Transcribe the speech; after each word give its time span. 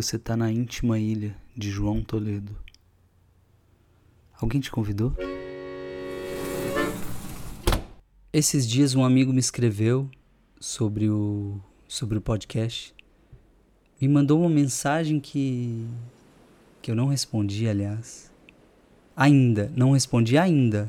Você 0.00 0.16
tá 0.16 0.36
na 0.36 0.48
íntima 0.48 0.96
ilha 0.96 1.34
de 1.56 1.72
João 1.72 2.04
Toledo. 2.04 2.56
Alguém 4.40 4.60
te 4.60 4.70
convidou? 4.70 5.12
Esses 8.32 8.64
dias 8.64 8.94
um 8.94 9.04
amigo 9.04 9.32
me 9.32 9.40
escreveu 9.40 10.08
sobre 10.60 11.10
o 11.10 11.58
sobre 11.88 12.16
o 12.16 12.20
podcast. 12.20 12.94
Me 14.00 14.06
mandou 14.06 14.38
uma 14.38 14.48
mensagem 14.48 15.18
que 15.18 15.84
que 16.80 16.92
eu 16.92 16.94
não 16.94 17.08
respondi, 17.08 17.68
aliás. 17.68 18.30
Ainda, 19.16 19.68
não 19.74 19.90
respondi 19.90 20.38
ainda. 20.38 20.88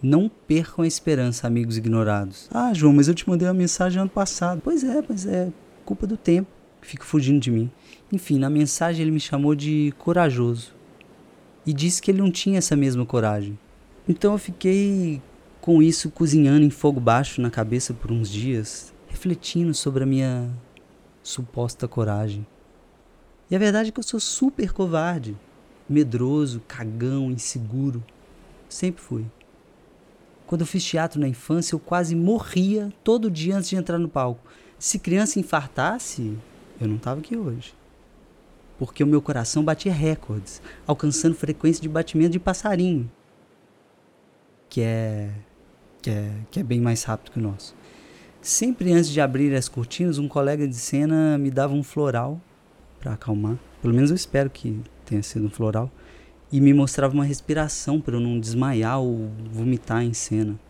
Não 0.00 0.28
percam 0.28 0.84
a 0.84 0.86
esperança, 0.86 1.48
amigos 1.48 1.76
ignorados. 1.76 2.48
Ah, 2.52 2.72
João, 2.72 2.92
mas 2.92 3.08
eu 3.08 3.16
te 3.16 3.28
mandei 3.28 3.48
uma 3.48 3.54
mensagem 3.54 4.00
ano 4.00 4.10
passado. 4.10 4.60
Pois 4.62 4.84
é, 4.84 5.02
mas 5.08 5.26
é 5.26 5.52
culpa 5.84 6.06
do 6.06 6.16
tempo 6.16 6.53
fica 6.86 7.04
fugindo 7.04 7.40
de 7.40 7.50
mim. 7.50 7.70
Enfim, 8.12 8.38
na 8.38 8.50
mensagem 8.50 9.02
ele 9.02 9.10
me 9.10 9.20
chamou 9.20 9.54
de 9.54 9.92
corajoso 9.98 10.74
e 11.66 11.72
disse 11.72 12.00
que 12.00 12.10
ele 12.10 12.20
não 12.20 12.30
tinha 12.30 12.58
essa 12.58 12.76
mesma 12.76 13.04
coragem. 13.04 13.58
Então 14.08 14.32
eu 14.32 14.38
fiquei 14.38 15.22
com 15.60 15.82
isso 15.82 16.10
cozinhando 16.10 16.64
em 16.64 16.70
fogo 16.70 17.00
baixo 17.00 17.40
na 17.40 17.50
cabeça 17.50 17.94
por 17.94 18.12
uns 18.12 18.28
dias, 18.28 18.92
refletindo 19.08 19.72
sobre 19.72 20.02
a 20.02 20.06
minha 20.06 20.50
suposta 21.22 21.88
coragem. 21.88 22.46
E 23.50 23.56
a 23.56 23.58
verdade 23.58 23.88
é 23.88 23.92
que 23.92 23.98
eu 23.98 24.04
sou 24.04 24.20
super 24.20 24.72
covarde, 24.72 25.36
medroso, 25.88 26.60
cagão, 26.68 27.30
inseguro. 27.30 28.04
Sempre 28.68 29.02
fui. 29.02 29.24
Quando 30.46 30.60
eu 30.60 30.66
fiz 30.66 30.84
teatro 30.84 31.18
na 31.18 31.28
infância, 31.28 31.74
eu 31.74 31.78
quase 31.78 32.14
morria 32.14 32.92
todo 33.02 33.30
dia 33.30 33.56
antes 33.56 33.70
de 33.70 33.76
entrar 33.76 33.98
no 33.98 34.08
palco. 34.08 34.46
Se 34.78 34.98
criança 34.98 35.38
infartasse, 35.38 36.36
eu 36.80 36.88
não 36.88 36.96
estava 36.96 37.20
aqui 37.20 37.36
hoje 37.36 37.74
porque 38.78 39.02
o 39.02 39.06
meu 39.06 39.22
coração 39.22 39.64
batia 39.64 39.92
recordes, 39.92 40.60
alcançando 40.86 41.34
frequência 41.34 41.80
de 41.80 41.88
batimento 41.88 42.30
de 42.30 42.40
passarinho, 42.40 43.10
que 44.68 44.80
é, 44.80 45.30
que 46.02 46.10
é, 46.10 46.32
que 46.50 46.60
é 46.60 46.62
bem 46.62 46.80
mais 46.80 47.04
rápido 47.04 47.32
que 47.32 47.38
o 47.38 47.42
nosso. 47.42 47.74
Sempre 48.40 48.92
antes 48.92 49.08
de 49.08 49.20
abrir 49.20 49.54
as 49.54 49.68
cortinas, 49.68 50.18
um 50.18 50.28
colega 50.28 50.66
de 50.66 50.74
cena 50.74 51.38
me 51.38 51.50
dava 51.50 51.72
um 51.72 51.82
floral 51.82 52.40
para 53.00 53.14
acalmar. 53.14 53.56
Pelo 53.80 53.94
menos 53.94 54.10
eu 54.10 54.16
espero 54.16 54.50
que 54.50 54.82
tenha 55.06 55.22
sido 55.22 55.46
um 55.46 55.50
floral. 55.50 55.90
E 56.52 56.60
me 56.60 56.74
mostrava 56.74 57.14
uma 57.14 57.24
respiração 57.24 58.00
para 58.00 58.16
eu 58.16 58.20
não 58.20 58.38
desmaiar 58.38 59.00
ou 59.00 59.30
vomitar 59.50 60.02
em 60.02 60.12
cena. 60.12 60.60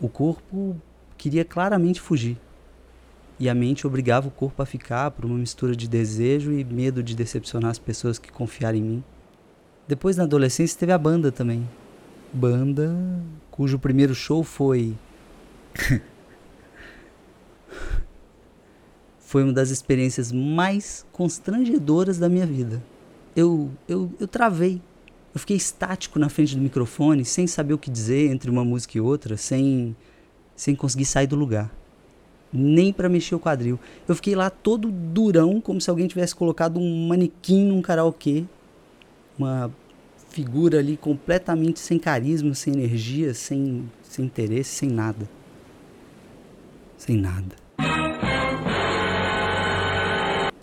O 0.00 0.08
corpo 0.08 0.80
queria 1.18 1.44
claramente 1.44 2.00
fugir 2.00 2.38
e 3.40 3.48
a 3.48 3.54
mente 3.54 3.86
obrigava 3.86 4.28
o 4.28 4.30
corpo 4.30 4.62
a 4.62 4.66
ficar 4.66 5.10
por 5.12 5.24
uma 5.24 5.38
mistura 5.38 5.74
de 5.74 5.88
desejo 5.88 6.52
e 6.52 6.62
medo 6.62 7.02
de 7.02 7.16
decepcionar 7.16 7.70
as 7.70 7.78
pessoas 7.78 8.18
que 8.18 8.30
confiaram 8.30 8.76
em 8.76 8.82
mim. 8.82 9.02
Depois, 9.88 10.18
na 10.18 10.24
adolescência, 10.24 10.78
teve 10.78 10.92
a 10.92 10.98
banda 10.98 11.32
também. 11.32 11.66
Banda 12.34 12.94
cujo 13.50 13.78
primeiro 13.78 14.14
show 14.14 14.44
foi. 14.44 14.94
foi 19.18 19.42
uma 19.42 19.54
das 19.54 19.70
experiências 19.70 20.30
mais 20.30 21.06
constrangedoras 21.10 22.18
da 22.18 22.28
minha 22.28 22.44
vida. 22.44 22.82
Eu, 23.34 23.70
eu, 23.88 24.12
eu 24.20 24.28
travei. 24.28 24.82
Eu 25.32 25.40
fiquei 25.40 25.56
estático 25.56 26.18
na 26.18 26.28
frente 26.28 26.54
do 26.54 26.60
microfone, 26.60 27.24
sem 27.24 27.46
saber 27.46 27.72
o 27.72 27.78
que 27.78 27.90
dizer 27.90 28.30
entre 28.30 28.50
uma 28.50 28.66
música 28.66 28.98
e 28.98 29.00
outra, 29.00 29.38
sem, 29.38 29.96
sem 30.54 30.74
conseguir 30.74 31.06
sair 31.06 31.26
do 31.26 31.36
lugar 31.36 31.79
nem 32.52 32.92
para 32.92 33.08
mexer 33.08 33.34
o 33.34 33.40
quadril. 33.40 33.78
Eu 34.08 34.14
fiquei 34.14 34.34
lá 34.34 34.50
todo 34.50 34.90
durão, 34.90 35.60
como 35.60 35.80
se 35.80 35.88
alguém 35.88 36.06
tivesse 36.06 36.34
colocado 36.34 36.78
um 36.78 37.08
manequim 37.08 37.66
num 37.66 37.82
karaokê. 37.82 38.44
Uma 39.38 39.70
figura 40.28 40.78
ali 40.78 40.96
completamente 40.96 41.80
sem 41.80 41.98
carisma, 41.98 42.54
sem 42.54 42.74
energia, 42.74 43.34
sem, 43.34 43.88
sem 44.02 44.24
interesse, 44.24 44.70
sem 44.70 44.88
nada. 44.88 45.28
Sem 46.96 47.16
nada. 47.16 47.56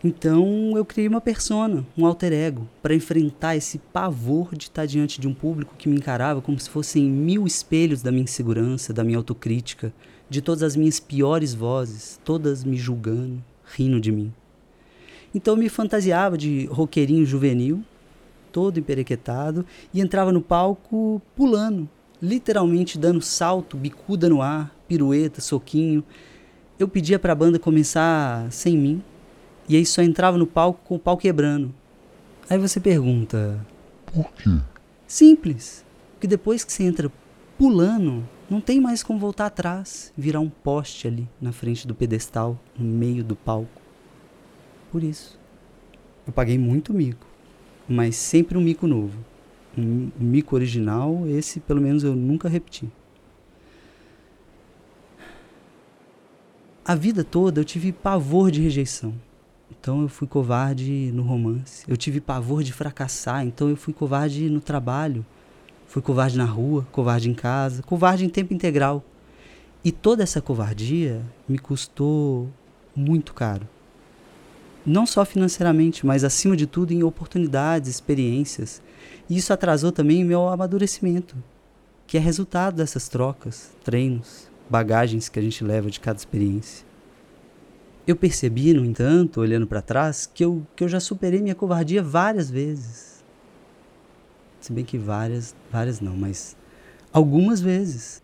Então 0.03 0.73
eu 0.77 0.85
criei 0.85 1.07
uma 1.07 1.19
persona, 1.19 1.85
um 1.97 2.05
alter 2.05 2.31
ego, 2.31 2.67
para 2.81 2.93
enfrentar 2.93 3.55
esse 3.55 3.79
pavor 3.79 4.55
de 4.55 4.65
estar 4.65 4.85
diante 4.85 5.19
de 5.19 5.27
um 5.27 5.33
público 5.33 5.75
que 5.77 5.89
me 5.89 5.97
encarava 5.97 6.41
como 6.41 6.59
se 6.59 6.69
fossem 6.69 7.03
mil 7.09 7.47
espelhos 7.47 8.01
da 8.01 8.11
minha 8.11 8.23
insegurança, 8.23 8.93
da 8.93 9.03
minha 9.03 9.17
autocrítica, 9.17 9.91
de 10.29 10.41
todas 10.41 10.63
as 10.63 10.75
minhas 10.75 10.99
piores 10.99 11.53
vozes, 11.53 12.19
todas 12.23 12.63
me 12.63 12.75
julgando, 12.77 13.43
rindo 13.65 13.99
de 13.99 14.11
mim. 14.11 14.33
Então 15.33 15.53
eu 15.53 15.57
me 15.57 15.69
fantasiava 15.69 16.37
de 16.37 16.65
roqueirinho 16.65 17.25
juvenil, 17.25 17.83
todo 18.51 18.79
emperequetado, 18.79 19.65
e 19.93 20.01
entrava 20.01 20.31
no 20.31 20.41
palco 20.41 21.21
pulando, 21.35 21.87
literalmente 22.21 22.97
dando 22.97 23.21
salto, 23.21 23.77
bicuda 23.77 24.29
no 24.29 24.41
ar, 24.41 24.75
pirueta, 24.87 25.41
soquinho. 25.41 26.03
Eu 26.79 26.87
pedia 26.87 27.19
para 27.19 27.33
a 27.33 27.35
banda 27.35 27.59
começar 27.59 28.51
sem 28.51 28.77
mim, 28.77 29.03
e 29.69 29.75
aí 29.75 29.85
só 29.85 30.01
entrava 30.01 30.37
no 30.37 30.47
palco 30.47 30.79
com 30.85 30.95
o 30.95 30.99
pau 30.99 31.17
quebrando. 31.17 31.73
Aí 32.49 32.57
você 32.57 32.79
pergunta: 32.79 33.59
Por 34.05 34.31
quê? 34.33 34.49
Simples. 35.05 35.85
Porque 36.13 36.27
depois 36.27 36.63
que 36.63 36.71
você 36.71 36.83
entra 36.83 37.11
pulando, 37.57 38.27
não 38.49 38.61
tem 38.61 38.79
mais 38.79 39.03
como 39.03 39.19
voltar 39.19 39.47
atrás, 39.47 40.13
virar 40.17 40.39
um 40.39 40.49
poste 40.49 41.07
ali 41.07 41.27
na 41.41 41.51
frente 41.51 41.85
do 41.85 41.93
pedestal, 41.93 42.57
no 42.77 42.85
meio 42.85 43.23
do 43.23 43.35
palco. 43.35 43.81
Por 44.91 45.03
isso, 45.03 45.37
eu 46.25 46.31
paguei 46.31 46.57
muito 46.57 46.93
mico, 46.93 47.27
mas 47.87 48.15
sempre 48.15 48.57
um 48.57 48.61
mico 48.61 48.87
novo. 48.87 49.17
Um, 49.77 50.09
mico 50.17 50.55
original, 50.55 51.27
esse 51.27 51.59
pelo 51.59 51.81
menos 51.81 52.03
eu 52.03 52.15
nunca 52.15 52.49
repeti. 52.49 52.89
A 56.83 56.95
vida 56.95 57.23
toda 57.23 57.59
eu 57.59 57.65
tive 57.65 57.91
pavor 57.91 58.49
de 58.49 58.61
rejeição. 58.61 59.13
Então 59.69 60.01
eu 60.01 60.07
fui 60.07 60.25
covarde 60.25 61.11
no 61.13 61.21
romance. 61.21 61.83
Eu 61.85 61.97
tive 61.97 62.21
pavor 62.21 62.63
de 62.63 62.71
fracassar, 62.71 63.45
então 63.45 63.69
eu 63.69 63.75
fui 63.75 63.93
covarde 63.93 64.49
no 64.49 64.61
trabalho. 64.61 65.25
Fui 65.87 66.01
covarde 66.01 66.37
na 66.37 66.43
rua, 66.43 66.85
covarde 66.91 67.29
em 67.29 67.33
casa, 67.33 67.81
covarde 67.81 68.25
em 68.25 68.29
tempo 68.29 68.53
integral. 68.53 69.03
E 69.83 69.91
toda 69.91 70.21
essa 70.21 70.41
covardia 70.41 71.21
me 71.47 71.57
custou 71.57 72.49
muito 72.93 73.33
caro. 73.33 73.67
Não 74.85 75.05
só 75.05 75.23
financeiramente, 75.23 76.05
mas 76.05 76.25
acima 76.25 76.57
de 76.57 76.67
tudo 76.67 76.91
em 76.91 77.03
oportunidades, 77.03 77.89
experiências. 77.89 78.81
E 79.29 79.37
isso 79.37 79.53
atrasou 79.53 79.91
também 79.91 80.23
o 80.23 80.27
meu 80.27 80.47
amadurecimento, 80.49 81.35
que 82.05 82.17
é 82.17 82.19
resultado 82.19 82.75
dessas 82.75 83.07
trocas, 83.07 83.71
treinos, 83.83 84.49
bagagens 84.69 85.29
que 85.29 85.39
a 85.39 85.41
gente 85.41 85.63
leva 85.63 85.89
de 85.89 86.01
cada 86.01 86.17
experiência. 86.17 86.85
Eu 88.05 88.15
percebi, 88.15 88.73
no 88.73 88.85
entanto, 88.85 89.39
olhando 89.39 89.67
para 89.67 89.81
trás, 89.81 90.29
que 90.33 90.43
eu, 90.43 90.65
que 90.75 90.83
eu 90.83 90.89
já 90.89 90.99
superei 90.99 91.41
minha 91.41 91.55
covardia 91.55 92.01
várias 92.03 92.49
vezes 92.49 93.16
se 94.59 94.71
bem 94.71 94.83
que 94.83 94.97
várias, 94.97 95.55
várias 95.71 95.99
não, 95.99 96.15
mas 96.15 96.55
algumas 97.11 97.61
vezes. 97.61 98.21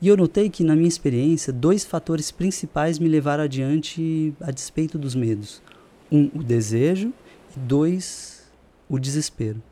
E 0.00 0.08
eu 0.08 0.16
notei 0.16 0.50
que, 0.50 0.64
na 0.64 0.74
minha 0.74 0.88
experiência, 0.88 1.52
dois 1.52 1.84
fatores 1.84 2.32
principais 2.32 2.98
me 2.98 3.08
levaram 3.08 3.44
adiante 3.44 4.34
a 4.40 4.50
despeito 4.50 4.98
dos 4.98 5.14
medos: 5.14 5.62
um, 6.10 6.28
o 6.34 6.42
desejo, 6.42 7.12
e 7.56 7.60
dois, 7.60 8.50
o 8.88 8.98
desespero. 8.98 9.62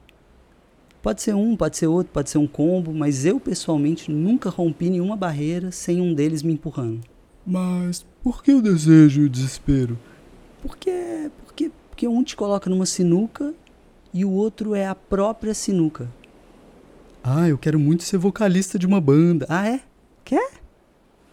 Pode 1.03 1.23
ser 1.23 1.35
um, 1.35 1.56
pode 1.56 1.79
ser 1.79 1.87
outro, 1.87 2.12
pode 2.12 2.29
ser 2.29 2.38
um 2.38 2.47
combo, 2.47 2.93
mas 2.93 3.25
eu 3.25 3.41
pessoalmente 3.41 4.11
nunca 4.11 4.50
rompi 4.50 4.91
nenhuma 4.91 5.17
barreira 5.17 5.73
sem 5.73 6.00
um 6.00 6.12
deles 6.12 6.43
me 6.43 6.53
empurrando. 6.53 7.00
Mas 7.47 8.05
por 8.23 8.43
que 8.43 8.53
o 8.53 8.61
desejo 8.61 9.23
e 9.23 9.25
o 9.25 9.29
desespero? 9.29 9.99
Porque, 10.62 11.31
porque, 11.44 11.70
porque 11.88 12.06
um 12.06 12.23
te 12.23 12.37
coloca 12.37 12.69
numa 12.69 12.85
sinuca 12.85 13.55
e 14.12 14.25
o 14.25 14.31
outro 14.31 14.75
é 14.75 14.87
a 14.87 14.95
própria 14.95 15.55
sinuca. 15.55 16.09
Ah, 17.23 17.49
eu 17.49 17.59
quero 17.59 17.79
muito 17.79 18.03
ser 18.03 18.19
vocalista 18.19 18.79
de 18.79 18.87
uma 18.87 19.01
banda. 19.01 19.47
Ah, 19.49 19.69
é? 19.69 19.81
Quer? 20.25 20.51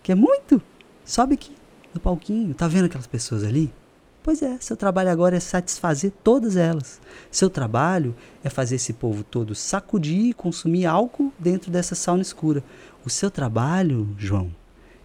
Quer 0.04 0.16
muito? 0.16 0.62
Sobe 1.06 1.36
aqui 1.36 1.56
no 1.94 2.00
palquinho. 2.00 2.54
Tá 2.54 2.68
vendo 2.68 2.86
aquelas 2.86 3.08
pessoas 3.08 3.44
ali? 3.44 3.74
Pois 4.22 4.42
é, 4.42 4.58
seu 4.60 4.76
trabalho 4.76 5.10
agora 5.10 5.38
é 5.38 5.40
satisfazer 5.40 6.12
todas 6.22 6.58
elas. 6.58 7.00
Seu 7.32 7.50
trabalho 7.50 8.14
é 8.44 8.50
fazer 8.50 8.76
esse 8.76 8.92
povo 8.92 9.24
todo 9.24 9.56
sacudir 9.56 10.26
e 10.26 10.34
consumir 10.34 10.86
álcool 10.86 11.32
dentro 11.40 11.72
dessa 11.72 11.96
sauna 11.96 12.22
escura. 12.22 12.62
O 13.06 13.10
seu 13.10 13.32
trabalho, 13.32 14.14
João, 14.18 14.52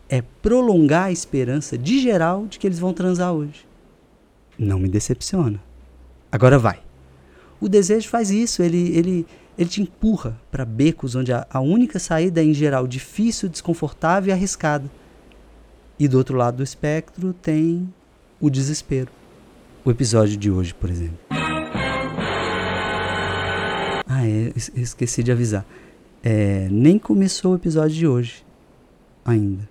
é 0.08 0.20
prolongar 0.20 1.04
a 1.04 1.12
esperança 1.12 1.78
de 1.78 2.00
geral 2.00 2.46
de 2.46 2.58
que 2.58 2.66
eles 2.66 2.80
vão 2.80 2.92
transar 2.92 3.32
hoje. 3.32 3.64
Não 4.58 4.78
me 4.78 4.88
decepciona. 4.88 5.62
Agora 6.30 6.58
vai. 6.58 6.82
O 7.62 7.68
desejo 7.68 8.08
faz 8.08 8.28
isso, 8.28 8.60
ele, 8.60 8.88
ele, 8.88 9.24
ele 9.56 9.70
te 9.70 9.80
empurra 9.80 10.36
para 10.50 10.64
becos 10.64 11.14
onde 11.14 11.32
a, 11.32 11.46
a 11.48 11.60
única 11.60 12.00
saída 12.00 12.40
é, 12.40 12.44
em 12.44 12.52
geral, 12.52 12.88
difícil, 12.88 13.48
desconfortável 13.48 14.30
e 14.30 14.32
arriscada. 14.32 14.90
E 15.96 16.08
do 16.08 16.18
outro 16.18 16.36
lado 16.36 16.56
do 16.56 16.64
espectro 16.64 17.32
tem 17.32 17.88
o 18.40 18.50
desespero. 18.50 19.12
O 19.84 19.92
episódio 19.92 20.36
de 20.36 20.50
hoje, 20.50 20.74
por 20.74 20.90
exemplo. 20.90 21.16
Ah, 24.08 24.26
é, 24.26 24.52
esqueci 24.56 25.22
de 25.22 25.30
avisar. 25.30 25.64
É, 26.20 26.66
nem 26.68 26.98
começou 26.98 27.52
o 27.52 27.54
episódio 27.54 27.94
de 27.94 28.08
hoje 28.08 28.44
ainda. 29.24 29.68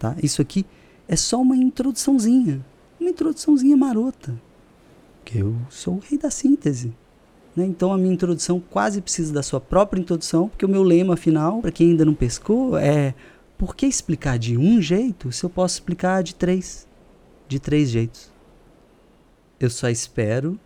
Tá? 0.00 0.16
Isso 0.20 0.42
aqui 0.42 0.66
é 1.06 1.14
só 1.14 1.40
uma 1.40 1.54
introduçãozinha. 1.54 2.60
Uma 2.98 3.10
introduçãozinha 3.10 3.76
marota. 3.76 4.47
Que 5.28 5.40
eu 5.40 5.54
sou 5.68 5.96
o 5.96 5.98
rei 5.98 6.16
da 6.18 6.30
síntese. 6.30 6.90
Né? 7.54 7.66
Então 7.66 7.92
a 7.92 7.98
minha 7.98 8.14
introdução 8.14 8.58
quase 8.58 9.02
precisa 9.02 9.30
da 9.30 9.42
sua 9.42 9.60
própria 9.60 10.00
introdução, 10.00 10.48
porque 10.48 10.64
o 10.64 10.68
meu 10.68 10.82
lema 10.82 11.18
final, 11.18 11.60
para 11.60 11.70
quem 11.70 11.90
ainda 11.90 12.02
não 12.02 12.14
pescou, 12.14 12.78
é 12.78 13.12
por 13.58 13.76
que 13.76 13.84
explicar 13.84 14.38
de 14.38 14.56
um 14.56 14.80
jeito 14.80 15.30
se 15.30 15.44
eu 15.44 15.50
posso 15.50 15.74
explicar 15.74 16.22
de 16.22 16.34
três? 16.34 16.88
De 17.46 17.60
três 17.60 17.90
jeitos. 17.90 18.32
Eu 19.60 19.68
só 19.68 19.90
espero 19.90 20.58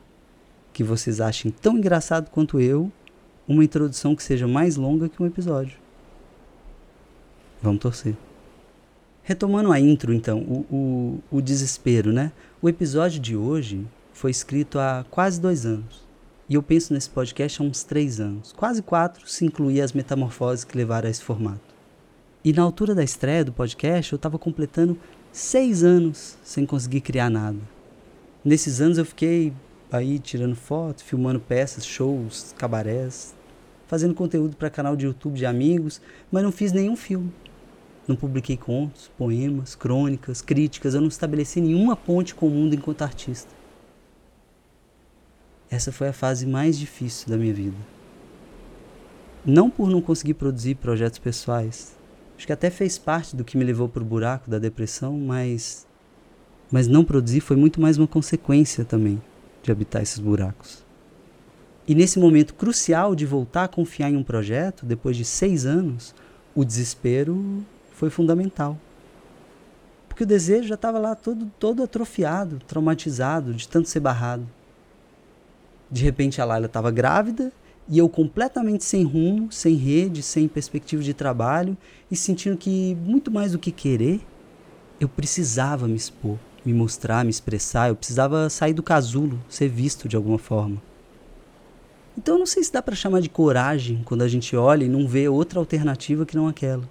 que 0.72 0.84
vocês 0.84 1.20
achem 1.20 1.50
tão 1.50 1.76
engraçado 1.76 2.30
quanto 2.30 2.60
eu 2.60 2.92
uma 3.48 3.64
introdução 3.64 4.14
que 4.14 4.22
seja 4.22 4.46
mais 4.46 4.76
longa 4.76 5.08
que 5.08 5.20
um 5.20 5.26
episódio. 5.26 5.76
Vamos 7.60 7.80
torcer. 7.80 8.14
Retomando 9.24 9.72
a 9.72 9.80
intro, 9.80 10.14
então, 10.14 10.38
o, 10.38 10.66
o, 10.70 11.38
o 11.38 11.42
desespero, 11.42 12.12
né? 12.12 12.30
O 12.60 12.68
episódio 12.68 13.18
de 13.18 13.36
hoje 13.36 13.84
foi 14.12 14.30
escrito 14.30 14.78
há 14.78 15.04
quase 15.10 15.40
dois 15.40 15.66
anos. 15.66 16.02
E 16.48 16.54
eu 16.54 16.62
penso 16.62 16.92
nesse 16.92 17.08
podcast 17.08 17.60
há 17.60 17.64
uns 17.64 17.82
três 17.82 18.20
anos, 18.20 18.52
quase 18.52 18.82
quatro, 18.82 19.26
se 19.26 19.44
incluir 19.44 19.80
as 19.80 19.92
metamorfoses 19.92 20.64
que 20.64 20.76
levaram 20.76 21.08
a 21.08 21.10
esse 21.10 21.22
formato. 21.22 21.72
E 22.44 22.52
na 22.52 22.62
altura 22.62 22.94
da 22.94 23.04
estreia 23.04 23.44
do 23.44 23.52
podcast, 23.52 24.12
eu 24.12 24.16
estava 24.16 24.38
completando 24.38 24.98
seis 25.30 25.82
anos 25.82 26.36
sem 26.42 26.66
conseguir 26.66 27.00
criar 27.00 27.30
nada. 27.30 27.58
Nesses 28.44 28.80
anos 28.80 28.98
eu 28.98 29.04
fiquei 29.04 29.52
aí 29.90 30.18
tirando 30.18 30.56
foto, 30.56 31.04
filmando 31.04 31.38
peças, 31.38 31.86
shows, 31.86 32.54
cabarés, 32.58 33.34
fazendo 33.86 34.14
conteúdo 34.14 34.56
para 34.56 34.68
canal 34.68 34.96
de 34.96 35.06
YouTube 35.06 35.36
de 35.36 35.46
amigos, 35.46 36.00
mas 36.30 36.42
não 36.42 36.50
fiz 36.50 36.72
nenhum 36.72 36.96
filme. 36.96 37.32
Não 38.08 38.16
publiquei 38.16 38.56
contos, 38.56 39.10
poemas, 39.16 39.74
crônicas, 39.76 40.42
críticas, 40.42 40.94
eu 40.94 41.00
não 41.00 41.08
estabeleci 41.08 41.60
nenhuma 41.60 41.94
ponte 41.94 42.34
com 42.34 42.48
o 42.48 42.50
mundo 42.50 42.74
enquanto 42.74 43.02
artista. 43.02 43.61
Essa 45.72 45.90
foi 45.90 46.08
a 46.08 46.12
fase 46.12 46.44
mais 46.44 46.78
difícil 46.78 47.30
da 47.30 47.38
minha 47.38 47.54
vida. 47.54 47.78
Não 49.42 49.70
por 49.70 49.88
não 49.88 50.02
conseguir 50.02 50.34
produzir 50.34 50.74
projetos 50.74 51.18
pessoais. 51.18 51.96
Acho 52.36 52.46
que 52.46 52.52
até 52.52 52.68
fez 52.68 52.98
parte 52.98 53.34
do 53.34 53.42
que 53.42 53.56
me 53.56 53.64
levou 53.64 53.88
para 53.88 54.02
o 54.02 54.04
buraco 54.04 54.50
da 54.50 54.58
depressão, 54.58 55.18
mas 55.18 55.86
mas 56.70 56.86
não 56.86 57.04
produzir 57.04 57.40
foi 57.40 57.56
muito 57.56 57.80
mais 57.80 57.96
uma 57.96 58.06
consequência 58.06 58.84
também 58.84 59.20
de 59.62 59.72
habitar 59.72 60.02
esses 60.02 60.18
buracos. 60.18 60.84
E 61.88 61.94
nesse 61.94 62.18
momento 62.18 62.52
crucial 62.52 63.14
de 63.14 63.24
voltar 63.24 63.64
a 63.64 63.68
confiar 63.68 64.10
em 64.10 64.16
um 64.16 64.22
projeto, 64.22 64.84
depois 64.84 65.16
de 65.16 65.24
seis 65.24 65.64
anos, 65.64 66.14
o 66.54 66.66
desespero 66.66 67.64
foi 67.92 68.10
fundamental. 68.10 68.78
Porque 70.06 70.24
o 70.24 70.26
desejo 70.26 70.68
já 70.68 70.74
estava 70.74 70.98
lá 70.98 71.14
todo, 71.14 71.50
todo 71.58 71.82
atrofiado, 71.82 72.58
traumatizado, 72.66 73.54
de 73.54 73.66
tanto 73.66 73.88
ser 73.88 74.00
barrado. 74.00 74.46
De 75.92 76.02
repente 76.02 76.40
a 76.40 76.44
Laila 76.46 76.64
estava 76.64 76.90
grávida 76.90 77.52
e 77.86 77.98
eu 77.98 78.08
completamente 78.08 78.82
sem 78.82 79.04
rumo, 79.04 79.52
sem 79.52 79.74
rede, 79.74 80.22
sem 80.22 80.48
perspectiva 80.48 81.02
de 81.02 81.12
trabalho 81.12 81.76
e 82.10 82.16
sentindo 82.16 82.56
que 82.56 82.96
muito 83.04 83.30
mais 83.30 83.52
do 83.52 83.58
que 83.58 83.70
querer, 83.70 84.22
eu 84.98 85.06
precisava 85.06 85.86
me 85.86 85.96
expor, 85.96 86.38
me 86.64 86.72
mostrar, 86.72 87.24
me 87.24 87.30
expressar, 87.30 87.90
eu 87.90 87.96
precisava 87.96 88.48
sair 88.48 88.72
do 88.72 88.82
casulo, 88.82 89.38
ser 89.50 89.68
visto 89.68 90.08
de 90.08 90.16
alguma 90.16 90.38
forma. 90.38 90.80
Então 92.16 92.36
eu 92.36 92.38
não 92.38 92.46
sei 92.46 92.64
se 92.64 92.72
dá 92.72 92.80
para 92.80 92.96
chamar 92.96 93.20
de 93.20 93.28
coragem 93.28 94.00
quando 94.02 94.22
a 94.22 94.28
gente 94.28 94.56
olha 94.56 94.84
e 94.84 94.88
não 94.88 95.06
vê 95.06 95.28
outra 95.28 95.58
alternativa 95.58 96.24
que 96.24 96.36
não 96.36 96.48
aquela. 96.48 96.88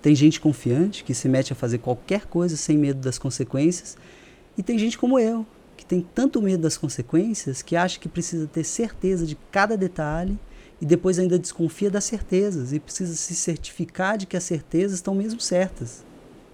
Tem 0.00 0.14
gente 0.14 0.40
confiante 0.40 1.04
que 1.04 1.12
se 1.12 1.28
mete 1.28 1.52
a 1.52 1.56
fazer 1.56 1.78
qualquer 1.78 2.24
coisa 2.24 2.56
sem 2.56 2.78
medo 2.78 3.00
das 3.00 3.18
consequências, 3.18 3.96
e 4.56 4.62
tem 4.62 4.78
gente 4.78 4.96
como 4.96 5.18
eu, 5.18 5.46
tem 5.92 6.00
tanto 6.00 6.40
medo 6.40 6.62
das 6.62 6.78
consequências 6.78 7.60
que 7.60 7.76
acha 7.76 8.00
que 8.00 8.08
precisa 8.08 8.46
ter 8.46 8.64
certeza 8.64 9.26
de 9.26 9.36
cada 9.50 9.76
detalhe 9.76 10.38
e 10.80 10.86
depois 10.86 11.18
ainda 11.18 11.38
desconfia 11.38 11.90
das 11.90 12.04
certezas 12.04 12.72
e 12.72 12.80
precisa 12.80 13.14
se 13.14 13.34
certificar 13.34 14.16
de 14.16 14.24
que 14.24 14.34
as 14.34 14.42
certezas 14.42 14.94
estão 14.94 15.14
mesmo 15.14 15.38
certas. 15.38 16.02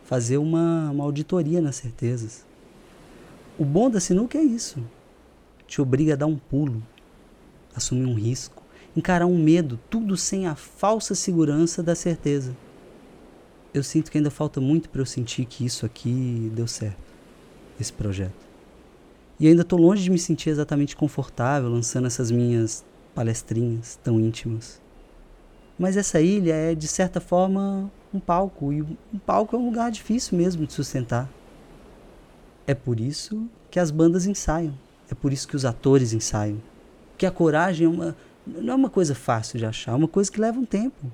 Fazer 0.03 0.39
uma, 0.39 0.91
uma 0.91 1.05
auditoria 1.05 1.61
nas 1.61 1.77
certezas. 1.77 2.45
O 3.57 3.65
bom 3.65 3.89
da 3.89 4.01
sinuca 4.01 4.37
é 4.37 4.43
isso. 4.43 4.83
Te 5.69 5.81
obriga 5.81 6.15
a 6.15 6.17
dar 6.17 6.27
um 6.27 6.37
pulo, 6.37 6.83
assumir 7.77 8.07
um 8.07 8.15
risco, 8.15 8.61
encarar 8.97 9.27
um 9.27 9.39
medo, 9.39 9.79
tudo 9.89 10.17
sem 10.17 10.49
a 10.49 10.57
falsa 10.57 11.15
segurança 11.15 11.81
da 11.81 11.95
certeza. 11.95 12.57
Eu 13.73 13.85
sinto 13.85 14.11
que 14.11 14.19
ainda 14.19 14.33
falta 14.33 14.61
muito 14.61 14.89
para 14.89 15.01
eu 15.01 15.07
sentir 15.07 15.45
que 15.45 15.65
isso 15.65 15.87
aqui 15.87 16.51
deu 16.57 16.67
certo, 16.67 16.99
esse 17.79 17.93
projeto. 17.93 18.48
E 19.41 19.47
ainda 19.47 19.63
estou 19.63 19.79
longe 19.79 20.03
de 20.03 20.11
me 20.11 20.19
sentir 20.19 20.51
exatamente 20.51 20.97
confortável 20.97 21.69
lançando 21.69 22.07
essas 22.07 22.31
minhas 22.31 22.85
palestrinhas 23.15 23.99
tão 24.03 24.19
íntimas. 24.19 24.81
Mas 25.79 25.97
essa 25.97 26.21
ilha 26.21 26.55
é, 26.55 26.75
de 26.75 26.89
certa 26.89 27.21
forma, 27.21 27.91
um 28.13 28.19
palco, 28.19 28.73
e 28.73 28.83
um 28.83 29.19
palco 29.25 29.55
é 29.55 29.59
um 29.59 29.67
lugar 29.67 29.91
difícil 29.93 30.37
mesmo 30.37 30.67
de 30.67 30.73
sustentar. 30.73 31.31
É 32.67 32.75
por 32.75 32.99
isso 32.99 33.49
que 33.71 33.79
as 33.79 33.91
bandas 33.91 34.27
ensaiam, 34.27 34.75
é 35.11 35.15
por 35.15 35.33
isso 35.33 35.47
que 35.47 35.55
os 35.55 35.65
atores 35.65 36.13
ensaiam. 36.13 36.61
Que 37.17 37.27
a 37.27 37.31
coragem 37.31 37.87
é 37.87 37.89
uma, 37.89 38.17
não 38.47 38.73
é 38.73 38.77
uma 38.77 38.91
coisa 38.91 39.15
fácil 39.15 39.59
de 39.59 39.67
achar, 39.67 39.93
é 39.93 39.95
uma 39.95 40.09
coisa 40.09 40.31
que 40.31 40.41
leva 40.41 40.59
um 40.59 40.65
tempo 40.65 41.11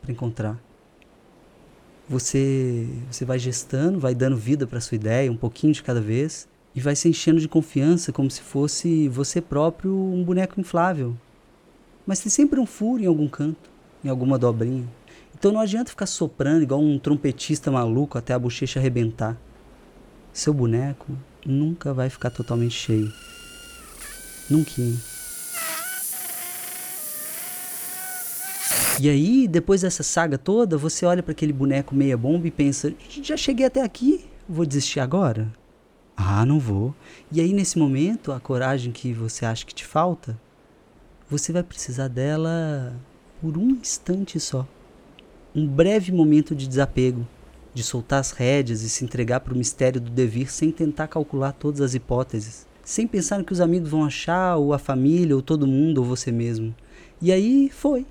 para 0.00 0.12
encontrar. 0.12 0.58
Você, 2.08 2.88
você 3.10 3.24
vai 3.24 3.38
gestando, 3.38 3.98
vai 3.98 4.14
dando 4.14 4.36
vida 4.36 4.66
para 4.66 4.80
sua 4.80 4.96
ideia, 4.96 5.30
um 5.30 5.36
pouquinho 5.36 5.72
de 5.72 5.82
cada 5.82 6.00
vez, 6.00 6.48
e 6.74 6.80
vai 6.80 6.96
se 6.96 7.08
enchendo 7.08 7.40
de 7.40 7.48
confiança 7.48 8.12
como 8.12 8.30
se 8.30 8.40
fosse 8.40 9.08
você 9.08 9.40
próprio 9.40 9.94
um 9.94 10.24
boneco 10.24 10.60
inflável. 10.60 11.16
Mas 12.06 12.20
tem 12.20 12.30
sempre 12.30 12.58
um 12.58 12.66
furo 12.66 13.02
em 13.02 13.06
algum 13.06 13.28
canto, 13.28 13.70
em 14.04 14.08
alguma 14.08 14.38
dobrinha. 14.38 14.86
Então 15.34 15.52
não 15.52 15.60
adianta 15.60 15.90
ficar 15.90 16.06
soprando 16.06 16.62
igual 16.62 16.80
um 16.80 16.98
trompetista 16.98 17.70
maluco 17.70 18.18
até 18.18 18.34
a 18.34 18.38
bochecha 18.38 18.80
arrebentar. 18.80 19.36
Seu 20.32 20.52
boneco 20.52 21.16
nunca 21.46 21.94
vai 21.94 22.10
ficar 22.10 22.30
totalmente 22.30 22.74
cheio. 22.74 23.12
Nunca. 24.50 24.72
E 29.00 29.08
aí, 29.08 29.48
depois 29.48 29.80
dessa 29.80 30.02
saga 30.02 30.38
toda, 30.38 30.76
você 30.76 31.04
olha 31.04 31.22
para 31.22 31.32
aquele 31.32 31.52
boneco 31.52 31.94
meia 31.94 32.16
bomba 32.16 32.46
e 32.46 32.50
pensa: 32.50 32.92
já 33.08 33.36
cheguei 33.36 33.66
até 33.66 33.82
aqui, 33.82 34.24
vou 34.48 34.66
desistir 34.66 35.00
agora? 35.00 35.48
Ah, 36.16 36.46
não 36.46 36.58
vou. 36.58 36.94
E 37.30 37.40
aí, 37.40 37.52
nesse 37.52 37.78
momento, 37.78 38.32
a 38.32 38.38
coragem 38.38 38.92
que 38.92 39.12
você 39.12 39.44
acha 39.44 39.66
que 39.66 39.74
te 39.74 39.84
falta, 39.84 40.38
você 41.28 41.52
vai 41.52 41.62
precisar 41.62 42.08
dela 42.08 42.94
por 43.40 43.58
um 43.58 43.70
instante 43.70 44.38
só. 44.38 44.66
Um 45.54 45.66
breve 45.66 46.12
momento 46.12 46.54
de 46.54 46.68
desapego, 46.68 47.26
de 47.72 47.82
soltar 47.82 48.20
as 48.20 48.30
rédeas 48.30 48.82
e 48.82 48.88
se 48.88 49.04
entregar 49.04 49.40
para 49.40 49.54
o 49.54 49.56
mistério 49.56 50.00
do 50.00 50.10
devir 50.10 50.50
sem 50.50 50.70
tentar 50.70 51.08
calcular 51.08 51.52
todas 51.52 51.80
as 51.80 51.94
hipóteses, 51.94 52.66
sem 52.84 53.06
pensar 53.06 53.38
no 53.38 53.44
que 53.44 53.52
os 53.52 53.60
amigos 53.60 53.90
vão 53.90 54.04
achar, 54.04 54.56
ou 54.56 54.72
a 54.72 54.78
família, 54.78 55.34
ou 55.34 55.42
todo 55.42 55.66
mundo, 55.66 55.98
ou 55.98 56.04
você 56.04 56.30
mesmo. 56.30 56.74
E 57.20 57.32
aí 57.32 57.70
foi. 57.70 58.06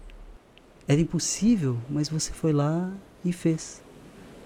Era 0.88 1.00
impossível, 1.00 1.77
mas 1.89 2.10
você 2.10 2.31
foi 2.33 2.51
lá 2.51 2.91
e 3.24 3.31
fez. 3.31 3.81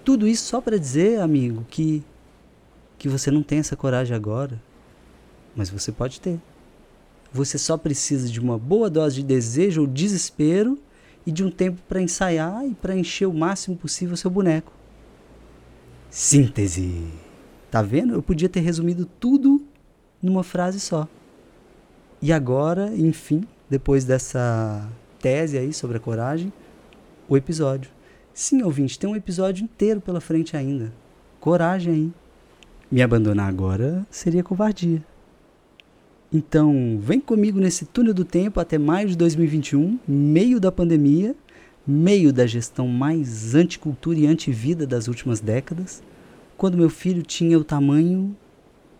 Tudo 0.04 0.26
isso 0.28 0.44
só 0.44 0.60
para 0.60 0.78
dizer, 0.78 1.20
amigo, 1.20 1.66
que 1.68 2.04
que 2.98 3.08
você 3.08 3.30
não 3.30 3.42
tem 3.42 3.60
essa 3.60 3.76
coragem 3.76 4.14
agora, 4.14 4.60
mas 5.54 5.70
você 5.70 5.92
pode 5.92 6.20
ter. 6.20 6.40
Você 7.32 7.56
só 7.58 7.76
precisa 7.76 8.28
de 8.28 8.40
uma 8.40 8.58
boa 8.58 8.90
dose 8.90 9.16
de 9.16 9.22
desejo 9.22 9.82
ou 9.82 9.86
desespero 9.86 10.78
e 11.26 11.30
de 11.30 11.44
um 11.44 11.50
tempo 11.50 11.80
para 11.88 12.00
ensaiar 12.00 12.66
e 12.66 12.74
para 12.74 12.96
encher 12.96 13.26
o 13.26 13.34
máximo 13.34 13.76
possível 13.76 14.16
seu 14.16 14.30
boneco. 14.30 14.72
Síntese. 16.10 17.06
Tá 17.70 17.82
vendo? 17.82 18.14
Eu 18.14 18.22
podia 18.22 18.48
ter 18.48 18.60
resumido 18.60 19.04
tudo 19.04 19.62
numa 20.22 20.42
frase 20.42 20.80
só. 20.80 21.06
E 22.20 22.32
agora, 22.32 22.92
enfim, 22.96 23.46
depois 23.68 24.04
dessa 24.04 24.88
tese 25.20 25.58
aí 25.58 25.72
sobre 25.72 25.98
a 25.98 26.00
coragem, 26.00 26.52
o 27.28 27.36
episódio. 27.36 27.90
Sim, 28.32 28.62
ouvinte, 28.62 28.98
tem 28.98 29.08
um 29.08 29.16
episódio 29.16 29.64
inteiro 29.64 30.00
pela 30.00 30.20
frente 30.20 30.56
ainda. 30.56 30.92
Coragem 31.40 31.92
aí. 31.92 32.12
Me 32.90 33.02
abandonar 33.02 33.48
agora 33.48 34.06
seria 34.10 34.42
covardia. 34.42 35.04
Então, 36.32 36.98
vem 37.00 37.20
comigo 37.20 37.58
nesse 37.58 37.84
túnel 37.84 38.14
do 38.14 38.24
tempo 38.24 38.60
até 38.60 38.78
maio 38.78 39.08
de 39.08 39.16
2021, 39.16 39.98
meio 40.06 40.58
da 40.58 40.72
pandemia, 40.72 41.34
meio 41.86 42.32
da 42.32 42.46
gestão 42.46 42.86
mais 42.88 43.54
anticultura 43.54 44.18
e 44.18 44.26
antivida 44.26 44.86
das 44.86 45.08
últimas 45.08 45.40
décadas, 45.40 46.02
quando 46.56 46.76
meu 46.78 46.90
filho 46.90 47.22
tinha 47.22 47.58
o 47.58 47.64
tamanho 47.64 48.36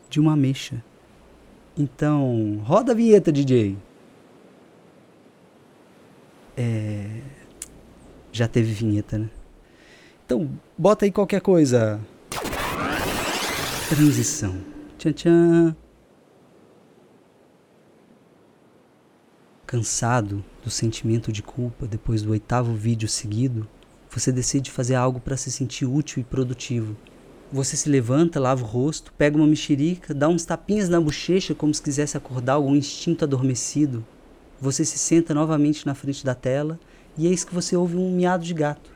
de 0.09 0.21
uma 0.21 0.35
ameixa. 0.35 0.83
Então, 1.77 2.61
roda 2.65 2.93
a 2.93 2.95
vinheta, 2.95 3.31
DJ. 3.33 3.77
É... 6.57 7.21
Já 8.33 8.49
teve 8.49 8.73
vinheta, 8.73 9.19
né? 9.19 9.31
Então, 10.25 10.51
bota 10.77 11.05
aí 11.05 11.11
qualquer 11.11 11.41
coisa. 11.41 12.01
Transição. 13.89 14.55
Tchan 14.99 15.13
tchan. 15.13 15.77
Cansado 19.67 20.45
do 20.63 20.71
sentimento 20.71 21.33
de 21.33 21.43
culpa 21.43 21.87
depois 21.87 22.21
do 22.21 22.33
oitavo 22.33 22.75
vídeo 22.75 23.09
seguido, 23.09 23.67
você 24.11 24.31
decide 24.31 24.71
fazer 24.71 24.95
algo 24.95 25.19
para 25.19 25.39
se 25.39 25.51
sentir 25.51 25.87
útil 25.87 26.21
e 26.21 26.25
produtivo. 26.25 26.95
Você 27.51 27.79
se 27.79 27.89
levanta, 27.89 28.39
lava 28.39 28.63
o 28.63 28.67
rosto, 28.67 29.11
pega 29.17 29.39
uma 29.39 29.47
mexerica, 29.47 30.13
dá 30.13 30.29
uns 30.29 30.45
tapinhas 30.45 30.91
na 30.91 31.01
bochecha 31.01 31.55
como 31.55 31.73
se 31.73 31.81
quisesse 31.81 32.15
acordar 32.15 32.55
algum 32.55 32.77
instinto 32.77 33.25
adormecido. 33.25 34.05
Você 34.61 34.85
se 34.85 34.99
senta 34.99 35.33
novamente 35.33 35.87
na 35.87 35.95
frente 35.95 36.23
da 36.27 36.35
tela 36.35 36.79
e 37.17 37.27
eis 37.27 37.43
que 37.43 37.55
você 37.55 37.75
ouve 37.75 37.97
um 37.97 38.15
miado 38.15 38.45
de 38.45 38.53
gato. 38.53 38.91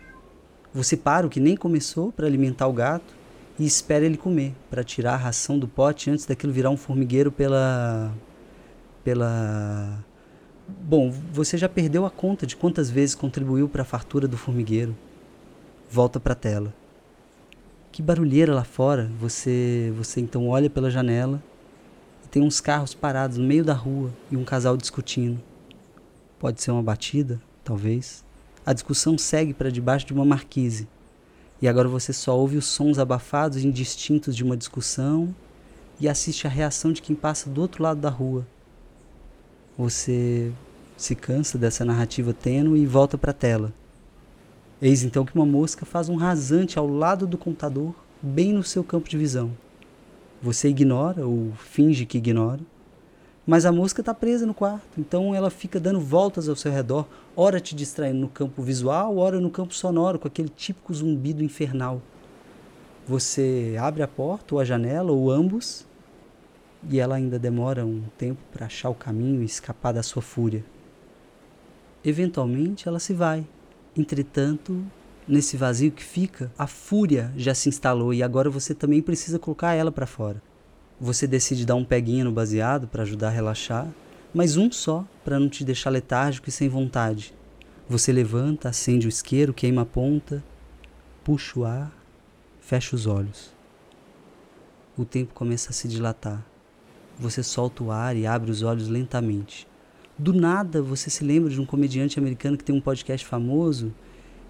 Você 0.74 0.98
para 0.98 1.26
o 1.26 1.30
que 1.30 1.40
nem 1.40 1.56
começou 1.56 2.12
para 2.12 2.26
alimentar 2.26 2.66
o 2.66 2.74
gato 2.74 3.21
e 3.58 3.66
espera 3.66 4.04
ele 4.04 4.16
comer, 4.16 4.54
para 4.70 4.82
tirar 4.82 5.14
a 5.14 5.16
ração 5.16 5.58
do 5.58 5.68
pote 5.68 6.10
antes 6.10 6.24
daquilo 6.26 6.52
virar 6.52 6.70
um 6.70 6.76
formigueiro 6.76 7.30
pela 7.30 8.12
pela 9.04 10.04
Bom, 10.68 11.10
você 11.10 11.58
já 11.58 11.68
perdeu 11.68 12.06
a 12.06 12.10
conta 12.10 12.46
de 12.46 12.56
quantas 12.56 12.88
vezes 12.88 13.14
contribuiu 13.14 13.68
para 13.68 13.82
a 13.82 13.84
fartura 13.84 14.28
do 14.28 14.38
formigueiro. 14.38 14.96
Volta 15.90 16.18
para 16.20 16.32
a 16.32 16.36
tela. 16.36 16.72
Que 17.90 18.00
barulheira 18.00 18.54
lá 18.54 18.64
fora. 18.64 19.10
Você, 19.20 19.92
você 19.96 20.20
então 20.20 20.48
olha 20.48 20.70
pela 20.70 20.90
janela 20.90 21.42
e 22.24 22.28
tem 22.28 22.42
uns 22.42 22.60
carros 22.60 22.94
parados 22.94 23.36
no 23.36 23.44
meio 23.44 23.64
da 23.64 23.74
rua 23.74 24.10
e 24.30 24.36
um 24.36 24.44
casal 24.44 24.76
discutindo. 24.76 25.40
Pode 26.38 26.62
ser 26.62 26.70
uma 26.70 26.82
batida, 26.82 27.40
talvez. 27.62 28.24
A 28.64 28.72
discussão 28.72 29.18
segue 29.18 29.52
para 29.52 29.70
debaixo 29.70 30.06
de 30.06 30.12
uma 30.12 30.24
marquise. 30.24 30.88
E 31.62 31.68
agora 31.68 31.88
você 31.88 32.12
só 32.12 32.36
ouve 32.36 32.58
os 32.58 32.66
sons 32.66 32.98
abafados 32.98 33.62
e 33.62 33.66
indistintos 33.66 34.36
de 34.36 34.44
uma 34.44 34.56
discussão 34.56 35.34
e 35.98 36.08
assiste 36.08 36.46
a 36.46 36.50
reação 36.50 36.92
de 36.92 37.00
quem 37.00 37.16
passa 37.16 37.48
do 37.48 37.62
outro 37.62 37.82
lado 37.82 38.00
da 38.00 38.10
rua 38.10 38.44
você 39.76 40.52
se 40.96 41.14
cansa 41.14 41.56
dessa 41.56 41.84
narrativa 41.84 42.32
tênue 42.32 42.80
e 42.80 42.86
volta 42.86 43.16
para 43.16 43.30
a 43.30 43.34
tela. 43.34 43.72
Eis 44.80 45.02
então 45.02 45.24
que 45.24 45.34
uma 45.34 45.46
mosca 45.46 45.86
faz 45.86 46.08
um 46.08 46.16
rasante 46.16 46.78
ao 46.78 46.86
lado 46.86 47.26
do 47.26 47.38
computador, 47.38 47.94
bem 48.20 48.52
no 48.52 48.62
seu 48.62 48.84
campo 48.84 49.08
de 49.08 49.16
visão. 49.16 49.50
Você 50.42 50.68
ignora 50.68 51.26
ou 51.26 51.52
finge 51.56 52.04
que 52.04 52.18
ignora, 52.18 52.60
mas 53.46 53.66
a 53.66 53.72
mosca 53.72 54.00
está 54.00 54.14
presa 54.14 54.46
no 54.46 54.54
quarto, 54.54 54.98
então 54.98 55.34
ela 55.34 55.50
fica 55.50 55.80
dando 55.80 55.98
voltas 56.00 56.48
ao 56.48 56.54
seu 56.54 56.70
redor, 56.70 57.06
ora 57.36 57.60
te 57.60 57.74
distraindo 57.74 58.20
no 58.20 58.28
campo 58.28 58.62
visual, 58.62 59.16
ora 59.16 59.40
no 59.40 59.50
campo 59.50 59.74
sonoro, 59.74 60.18
com 60.18 60.28
aquele 60.28 60.48
típico 60.48 60.94
zumbido 60.94 61.42
infernal. 61.42 62.00
Você 63.06 63.76
abre 63.80 64.02
a 64.02 64.08
porta 64.08 64.54
ou 64.54 64.60
a 64.60 64.64
janela, 64.64 65.10
ou 65.10 65.30
ambos, 65.30 65.84
e 66.88 67.00
ela 67.00 67.16
ainda 67.16 67.38
demora 67.38 67.84
um 67.84 68.04
tempo 68.16 68.40
para 68.52 68.66
achar 68.66 68.90
o 68.90 68.94
caminho 68.94 69.42
e 69.42 69.44
escapar 69.44 69.92
da 69.92 70.02
sua 70.02 70.22
fúria. 70.22 70.64
Eventualmente 72.04 72.86
ela 72.86 73.00
se 73.00 73.12
vai. 73.12 73.46
Entretanto, 73.96 74.84
nesse 75.26 75.56
vazio 75.56 75.90
que 75.90 76.02
fica, 76.02 76.50
a 76.56 76.66
fúria 76.66 77.32
já 77.36 77.54
se 77.54 77.68
instalou 77.68 78.14
e 78.14 78.22
agora 78.22 78.48
você 78.48 78.74
também 78.74 79.02
precisa 79.02 79.38
colocar 79.38 79.74
ela 79.74 79.90
para 79.90 80.06
fora. 80.06 80.40
Você 81.02 81.26
decide 81.26 81.66
dar 81.66 81.74
um 81.74 81.84
peguinho 81.84 82.26
no 82.26 82.30
baseado 82.30 82.86
para 82.86 83.02
ajudar 83.02 83.26
a 83.26 83.32
relaxar, 83.32 83.88
mas 84.32 84.56
um 84.56 84.70
só 84.70 85.04
para 85.24 85.36
não 85.36 85.48
te 85.48 85.64
deixar 85.64 85.90
letárgico 85.90 86.48
e 86.48 86.52
sem 86.52 86.68
vontade. 86.68 87.34
Você 87.88 88.12
levanta, 88.12 88.68
acende 88.68 89.08
o 89.08 89.08
isqueiro, 89.08 89.52
queima 89.52 89.82
a 89.82 89.84
ponta, 89.84 90.44
puxa 91.24 91.58
o 91.58 91.64
ar, 91.64 91.92
fecha 92.60 92.94
os 92.94 93.08
olhos. 93.08 93.50
O 94.96 95.04
tempo 95.04 95.34
começa 95.34 95.70
a 95.70 95.72
se 95.72 95.88
dilatar. 95.88 96.46
Você 97.18 97.42
solta 97.42 97.82
o 97.82 97.90
ar 97.90 98.16
e 98.16 98.24
abre 98.24 98.52
os 98.52 98.62
olhos 98.62 98.86
lentamente. 98.86 99.66
Do 100.16 100.32
nada 100.32 100.80
você 100.80 101.10
se 101.10 101.24
lembra 101.24 101.50
de 101.50 101.60
um 101.60 101.66
comediante 101.66 102.16
americano 102.16 102.56
que 102.56 102.62
tem 102.62 102.76
um 102.76 102.80
podcast 102.80 103.26
famoso 103.26 103.92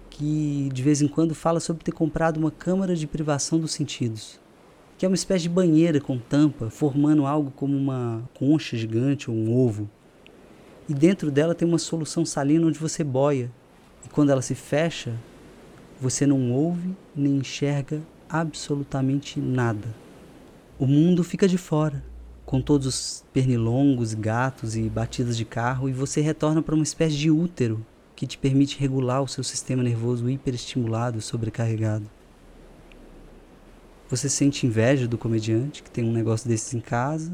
que 0.07 0.69
de 0.71 0.83
vez 0.83 1.01
em 1.01 1.07
quando 1.07 1.33
fala 1.33 1.59
sobre 1.59 1.83
ter 1.83 1.93
comprado 1.93 2.37
uma 2.37 2.51
câmara 2.51 2.95
de 2.95 3.07
privação 3.07 3.57
dos 3.57 3.71
sentidos, 3.71 4.39
que 5.03 5.05
é 5.05 5.09
uma 5.09 5.15
espécie 5.15 5.43
de 5.43 5.49
banheira 5.49 5.99
com 5.99 6.17
tampa, 6.17 6.69
formando 6.69 7.25
algo 7.25 7.51
como 7.51 7.75
uma 7.75 8.23
concha 8.33 8.77
gigante 8.77 9.29
ou 9.29 9.35
um 9.35 9.53
ovo. 9.53 9.89
E 10.87 10.93
dentro 10.93 11.29
dela 11.29 11.53
tem 11.53 11.67
uma 11.67 11.77
solução 11.77 12.25
salina 12.25 12.65
onde 12.65 12.79
você 12.79 13.03
boia. 13.03 13.51
E 14.05 14.07
quando 14.07 14.29
ela 14.29 14.41
se 14.41 14.55
fecha, 14.55 15.13
você 15.99 16.25
não 16.25 16.53
ouve 16.53 16.95
nem 17.13 17.35
enxerga 17.35 17.99
absolutamente 18.29 19.41
nada. 19.41 19.93
O 20.79 20.87
mundo 20.87 21.21
fica 21.21 21.49
de 21.49 21.57
fora 21.57 22.01
com 22.45 22.61
todos 22.61 22.87
os 22.87 23.25
pernilongos, 23.33 24.13
gatos 24.13 24.77
e 24.77 24.83
batidas 24.83 25.35
de 25.35 25.43
carro, 25.43 25.89
e 25.89 25.91
você 25.91 26.21
retorna 26.21 26.61
para 26.61 26.75
uma 26.75 26.83
espécie 26.85 27.17
de 27.17 27.29
útero 27.29 27.85
que 28.15 28.25
te 28.25 28.37
permite 28.37 28.79
regular 28.79 29.21
o 29.21 29.27
seu 29.27 29.43
sistema 29.43 29.83
nervoso 29.83 30.29
hiperestimulado 30.29 31.17
e 31.17 31.21
sobrecarregado. 31.21 32.09
Você 34.13 34.29
sente 34.29 34.67
inveja 34.67 35.07
do 35.07 35.17
comediante 35.17 35.81
que 35.81 35.89
tem 35.89 36.03
um 36.03 36.11
negócio 36.11 36.47
desses 36.47 36.71
em 36.75 36.79
casa, 36.79 37.33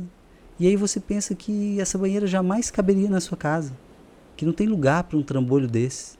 e 0.57 0.65
aí 0.65 0.77
você 0.77 0.98
pensa 0.98 1.36
que 1.36 1.77
essa 1.77 1.98
banheira 1.98 2.25
jamais 2.25 2.71
caberia 2.71 3.09
na 3.09 3.19
sua 3.19 3.36
casa, 3.36 3.74
que 4.38 4.45
não 4.45 4.53
tem 4.53 4.65
lugar 4.65 5.03
para 5.03 5.17
um 5.17 5.21
trambolho 5.21 5.67
desse, 5.67 6.17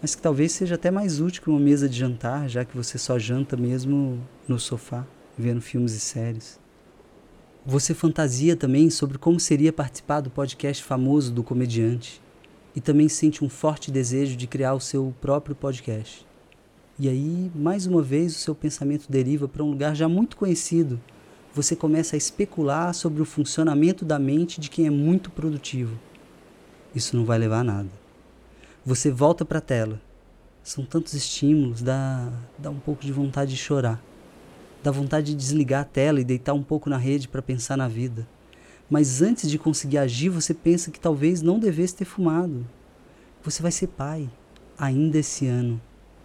mas 0.00 0.14
que 0.14 0.22
talvez 0.22 0.52
seja 0.52 0.76
até 0.76 0.88
mais 0.88 1.20
útil 1.20 1.42
que 1.42 1.50
uma 1.50 1.58
mesa 1.58 1.88
de 1.88 1.98
jantar, 1.98 2.48
já 2.48 2.64
que 2.64 2.76
você 2.76 2.96
só 2.96 3.18
janta 3.18 3.56
mesmo 3.56 4.20
no 4.46 4.56
sofá, 4.56 5.04
vendo 5.36 5.60
filmes 5.60 5.94
e 5.94 5.98
séries. 5.98 6.60
Você 7.66 7.92
fantasia 7.92 8.54
também 8.54 8.88
sobre 8.88 9.18
como 9.18 9.40
seria 9.40 9.72
participar 9.72 10.20
do 10.20 10.30
podcast 10.30 10.84
famoso 10.84 11.32
do 11.32 11.42
comediante 11.42 12.22
e 12.72 12.80
também 12.80 13.08
sente 13.08 13.44
um 13.44 13.48
forte 13.48 13.90
desejo 13.90 14.36
de 14.36 14.46
criar 14.46 14.74
o 14.74 14.80
seu 14.80 15.12
próprio 15.20 15.56
podcast. 15.56 16.29
E 17.02 17.08
aí, 17.08 17.50
mais 17.54 17.86
uma 17.86 18.02
vez, 18.02 18.36
o 18.36 18.38
seu 18.38 18.54
pensamento 18.54 19.10
deriva 19.10 19.48
para 19.48 19.64
um 19.64 19.70
lugar 19.70 19.96
já 19.96 20.06
muito 20.06 20.36
conhecido. 20.36 21.00
Você 21.54 21.74
começa 21.74 22.14
a 22.14 22.18
especular 22.18 22.92
sobre 22.92 23.22
o 23.22 23.24
funcionamento 23.24 24.04
da 24.04 24.18
mente 24.18 24.60
de 24.60 24.68
quem 24.68 24.86
é 24.86 24.90
muito 24.90 25.30
produtivo. 25.30 25.98
Isso 26.94 27.16
não 27.16 27.24
vai 27.24 27.38
levar 27.38 27.60
a 27.60 27.64
nada. 27.64 27.88
Você 28.84 29.10
volta 29.10 29.46
para 29.46 29.56
a 29.56 29.62
tela. 29.62 29.98
São 30.62 30.84
tantos 30.84 31.14
estímulos, 31.14 31.80
dá, 31.80 32.30
dá 32.58 32.68
um 32.68 32.78
pouco 32.78 33.02
de 33.02 33.12
vontade 33.12 33.52
de 33.52 33.56
chorar. 33.56 33.98
Dá 34.82 34.90
vontade 34.90 35.28
de 35.28 35.36
desligar 35.36 35.80
a 35.80 35.86
tela 35.86 36.20
e 36.20 36.24
deitar 36.24 36.52
um 36.52 36.62
pouco 36.62 36.90
na 36.90 36.98
rede 36.98 37.28
para 37.28 37.40
pensar 37.40 37.78
na 37.78 37.88
vida. 37.88 38.28
Mas 38.90 39.22
antes 39.22 39.50
de 39.50 39.58
conseguir 39.58 39.96
agir, 39.96 40.28
você 40.28 40.52
pensa 40.52 40.90
que 40.90 41.00
talvez 41.00 41.40
não 41.40 41.58
devesse 41.58 41.94
ter 41.94 42.04
fumado. 42.04 42.66
Você 43.42 43.62
vai 43.62 43.72
ser 43.72 43.86
pai, 43.86 44.28
ainda 44.78 45.16
esse 45.16 45.46
ano, 45.46 45.80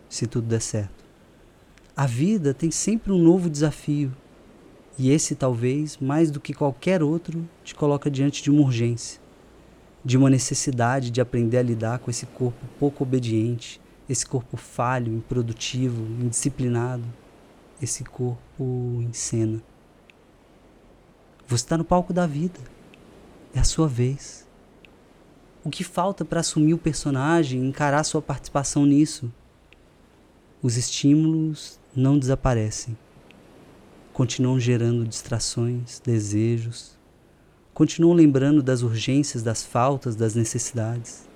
se 0.10 0.28
tudo 0.28 0.48
der 0.48 0.62
certo. 0.62 1.04
A 1.96 2.06
vida 2.06 2.54
tem 2.54 2.72
sempre 2.72 3.12
um 3.12 3.18
novo 3.18 3.50
desafio. 3.50 4.12
E 4.98 5.12
esse, 5.12 5.36
talvez, 5.36 5.98
mais 5.98 6.32
do 6.32 6.40
que 6.40 6.54
qualquer 6.54 7.04
outro, 7.04 7.48
te 7.64 7.76
coloca 7.76 8.10
diante 8.10 8.42
de 8.42 8.50
uma 8.50 8.62
urgência, 8.62 9.20
de 10.04 10.18
uma 10.18 10.30
necessidade 10.30 11.12
de 11.12 11.20
aprender 11.20 11.58
a 11.58 11.64
lidar 11.64 12.00
com 12.00 12.10
esse 12.10 12.26
corpo 12.26 12.66
pouco 12.80 13.04
obediente, 13.04 13.82
esse 14.08 14.26
corpo 14.26 14.56
falho, 14.56 15.14
improdutivo, 15.14 16.02
indisciplinado 16.22 17.04
esse 17.82 18.04
corpo 18.04 19.02
em 19.02 19.14
cena. 19.14 19.62
Você 21.48 21.64
está 21.64 21.78
no 21.78 21.86
palco 21.86 22.12
da 22.12 22.26
vida. 22.26 22.60
É 23.54 23.60
a 23.60 23.64
sua 23.64 23.88
vez. 23.88 24.48
O 25.64 25.70
que 25.70 25.84
falta 25.84 26.26
para 26.26 26.40
assumir 26.40 26.74
o 26.74 26.78
personagem 26.78 27.62
e 27.62 27.68
encarar 27.68 28.04
sua 28.04 28.22
participação 28.22 28.86
nisso? 28.86 29.32
Os 30.66 30.78
estímulos 30.78 31.80
não 31.96 32.18
desaparecem. 32.18 32.98
Continuam 34.12 34.60
gerando 34.60 35.06
distrações, 35.06 36.02
desejos. 36.04 36.98
Continuam 37.72 38.16
lembrando 38.16 38.64
das 38.64 38.82
urgências, 38.82 39.44
das 39.44 39.64
faltas, 39.64 40.16
das 40.16 40.34
necessidades. 40.34 41.28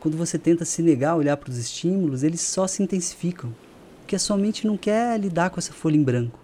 Quando 0.00 0.18
você 0.18 0.38
tenta 0.38 0.66
se 0.66 0.82
negar 0.82 1.12
a 1.12 1.16
olhar 1.16 1.38
para 1.38 1.48
os 1.48 1.56
estímulos, 1.56 2.22
eles 2.22 2.42
só 2.42 2.66
se 2.66 2.82
intensificam. 2.82 3.54
Porque 4.00 4.16
a 4.16 4.18
sua 4.18 4.36
mente 4.36 4.66
não 4.66 4.76
quer 4.76 5.18
lidar 5.18 5.48
com 5.48 5.58
essa 5.58 5.72
folha 5.72 5.96
em 5.96 6.02
branco. 6.02 6.38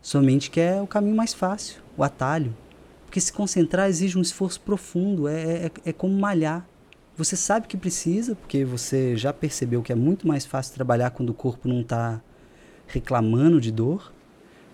Sua 0.00 0.22
mente 0.22 0.50
quer 0.50 0.80
o 0.80 0.86
caminho 0.86 1.14
mais 1.14 1.34
fácil, 1.34 1.82
o 1.94 2.02
atalho. 2.02 2.56
Porque 3.04 3.20
se 3.20 3.30
concentrar 3.30 3.86
exige 3.86 4.16
um 4.16 4.22
esforço 4.22 4.62
profundo, 4.62 5.28
é, 5.28 5.66
é, 5.66 5.70
é 5.84 5.92
como 5.92 6.18
malhar. 6.18 6.66
Você 7.16 7.34
sabe 7.34 7.66
que 7.66 7.78
precisa, 7.78 8.34
porque 8.34 8.62
você 8.62 9.16
já 9.16 9.32
percebeu 9.32 9.82
que 9.82 9.90
é 9.90 9.94
muito 9.94 10.28
mais 10.28 10.44
fácil 10.44 10.74
trabalhar 10.74 11.10
quando 11.10 11.30
o 11.30 11.34
corpo 11.34 11.66
não 11.66 11.80
está 11.80 12.20
reclamando 12.86 13.58
de 13.58 13.72
dor, 13.72 14.12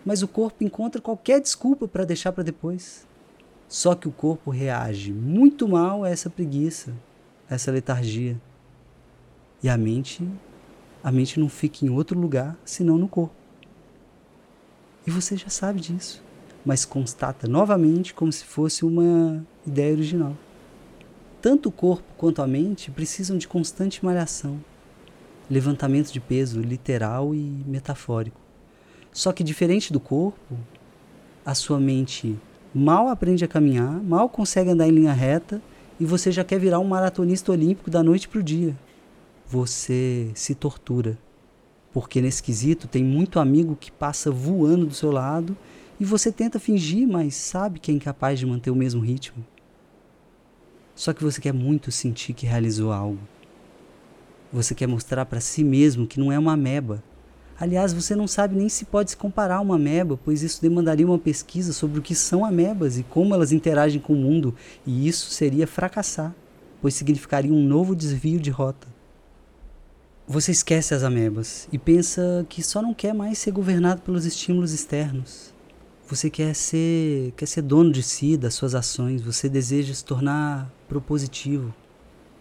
mas 0.05 0.25
o 0.25 0.29
corpo 0.29 0.65
encontra 0.65 1.01
qualquer 1.01 1.41
desculpa 1.41 1.87
para 1.87 2.05
deixar 2.05 2.33
para 2.33 2.43
depois. 2.43 3.07
Só 3.69 3.95
que 3.95 4.09
o 4.09 4.13
corpo 4.13 4.51
reage 4.51 5.13
muito 5.13 5.69
mal 5.69 6.03
a 6.03 6.11
essa 6.11 6.29
preguiça, 6.29 6.93
a 7.49 7.55
essa 7.55 7.71
letargia. 7.71 8.37
E 9.63 9.69
a 9.69 9.79
mente, 9.79 10.29
a 11.03 11.13
mente 11.13 11.39
não 11.39 11.49
fica 11.49 11.87
em 11.87 11.91
outro 11.91 12.19
lugar 12.19 12.59
senão 12.65 12.99
no 12.99 13.07
corpo. 13.07 13.37
E 15.07 15.13
você 15.13 15.37
já 15.37 15.49
sabe 15.49 15.81
disso, 15.81 16.21
mas 16.65 16.85
constata 16.85 17.47
novamente 17.47 18.13
como 18.13 18.33
se 18.33 18.45
fosse 18.45 18.85
uma 18.85 19.47
ideia 19.65 19.93
original. 19.93 20.37
Tanto 21.43 21.71
o 21.71 21.73
corpo 21.73 22.05
quanto 22.17 22.41
a 22.41 22.47
mente 22.47 22.89
precisam 22.93 23.37
de 23.37 23.49
constante 23.49 24.05
malhação, 24.05 24.61
levantamento 25.51 26.13
de 26.13 26.21
peso 26.21 26.61
literal 26.61 27.35
e 27.35 27.65
metafórico. 27.67 28.41
Só 29.11 29.33
que 29.33 29.43
diferente 29.43 29.93
do 29.93 29.99
corpo, 29.99 30.57
a 31.45 31.53
sua 31.53 31.81
mente 31.81 32.39
mal 32.73 33.09
aprende 33.09 33.45
a 33.45 33.49
caminhar, 33.49 34.01
mal 34.05 34.29
consegue 34.29 34.71
andar 34.71 34.87
em 34.87 34.93
linha 34.93 35.13
reta 35.13 35.61
e 35.99 36.05
você 36.05 36.31
já 36.31 36.45
quer 36.45 36.61
virar 36.61 36.79
um 36.79 36.85
maratonista 36.85 37.51
olímpico 37.51 37.91
da 37.91 38.05
noite 38.05 38.29
para 38.29 38.39
o 38.39 38.43
dia. 38.43 38.79
Você 39.49 40.31
se 40.37 40.55
tortura 40.55 41.19
porque 41.93 42.23
nesse 42.23 42.41
quesito 42.41 42.87
tem 42.87 43.03
muito 43.03 43.41
amigo 43.41 43.75
que 43.75 43.91
passa 43.91 44.31
voando 44.31 44.87
do 44.87 44.95
seu 44.95 45.11
lado 45.11 45.57
e 45.99 46.05
você 46.05 46.31
tenta 46.31 46.61
fingir, 46.61 47.07
mas 47.07 47.35
sabe 47.35 47.81
que 47.81 47.91
é 47.91 47.95
incapaz 47.95 48.39
de 48.39 48.47
manter 48.47 48.71
o 48.71 48.77
mesmo 48.77 49.03
ritmo. 49.03 49.45
Só 50.95 51.13
que 51.13 51.25
você 51.25 51.41
quer 51.41 51.53
muito 51.53 51.91
sentir 51.91 52.33
que 52.33 52.47
realizou 52.47 52.93
algo. 52.93 53.21
Você 54.53 54.75
quer 54.75 54.87
mostrar 54.87 55.25
para 55.25 55.41
si 55.41 55.65
mesmo 55.65 56.07
que 56.07 56.21
não 56.21 56.31
é 56.31 56.39
uma 56.39 56.53
ameba. 56.53 57.03
Aliás, 57.59 57.93
você 57.93 58.15
não 58.15 58.27
sabe 58.27 58.57
nem 58.57 58.69
se 58.69 58.85
pode 58.85 59.13
se 59.13 59.17
comparar 59.17 59.57
a 59.57 59.61
uma 59.61 59.77
ameba, 59.77 60.19
pois 60.23 60.43
isso 60.43 60.61
demandaria 60.61 61.07
uma 61.07 61.19
pesquisa 61.19 61.73
sobre 61.73 61.99
o 61.99 62.03
que 62.03 62.15
são 62.15 62.45
amebas 62.45 62.99
e 62.99 63.03
como 63.03 63.35
elas 63.35 63.53
interagem 63.53 64.01
com 64.01 64.15
o 64.15 64.17
mundo, 64.17 64.55
e 64.87 65.07
isso 65.07 65.31
seria 65.31 65.67
fracassar, 65.67 66.35
pois 66.81 66.95
significaria 66.95 67.53
um 67.53 67.63
novo 67.63 67.95
desvio 67.95 68.41
de 68.41 68.51
rota. 68.51 68.89
Você 70.27 70.51
esquece 70.51 70.95
as 70.95 71.03
amebas 71.03 71.69
e 71.73 71.79
pensa 71.79 72.45
que 72.49 72.63
só 72.63 72.83
não 72.83 72.95
quer 72.95 73.15
mais 73.15 73.39
ser 73.39 73.51
governado 73.51 74.03
pelos 74.03 74.25
estímulos 74.25 74.73
externos. 74.73 75.51
Você 76.12 76.28
quer 76.28 76.54
ser, 76.54 77.33
quer 77.38 77.47
ser 77.47 77.62
dono 77.62 77.90
de 77.90 78.02
si, 78.02 78.37
das 78.37 78.52
suas 78.52 78.75
ações. 78.75 79.23
Você 79.23 79.49
deseja 79.49 79.95
se 79.95 80.04
tornar 80.04 80.71
propositivo, 80.87 81.75